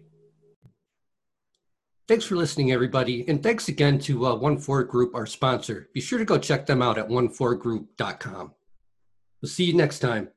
Thanks 2.07 2.23
for 2.23 2.35
listening, 2.35 2.71
everybody. 2.71 3.27
And 3.27 3.43
thanks 3.43 3.67
again 3.67 3.99
to 3.99 4.27
uh, 4.27 4.35
One 4.35 4.57
Four 4.57 4.83
Group, 4.83 5.13
our 5.13 5.25
sponsor. 5.25 5.89
Be 5.93 6.01
sure 6.01 6.19
to 6.19 6.25
go 6.25 6.37
check 6.37 6.65
them 6.65 6.81
out 6.81 6.97
at 6.97 7.09
onefourgroup.com. 7.09 8.53
We'll 9.41 9.49
see 9.49 9.65
you 9.65 9.73
next 9.73 9.99
time. 9.99 10.29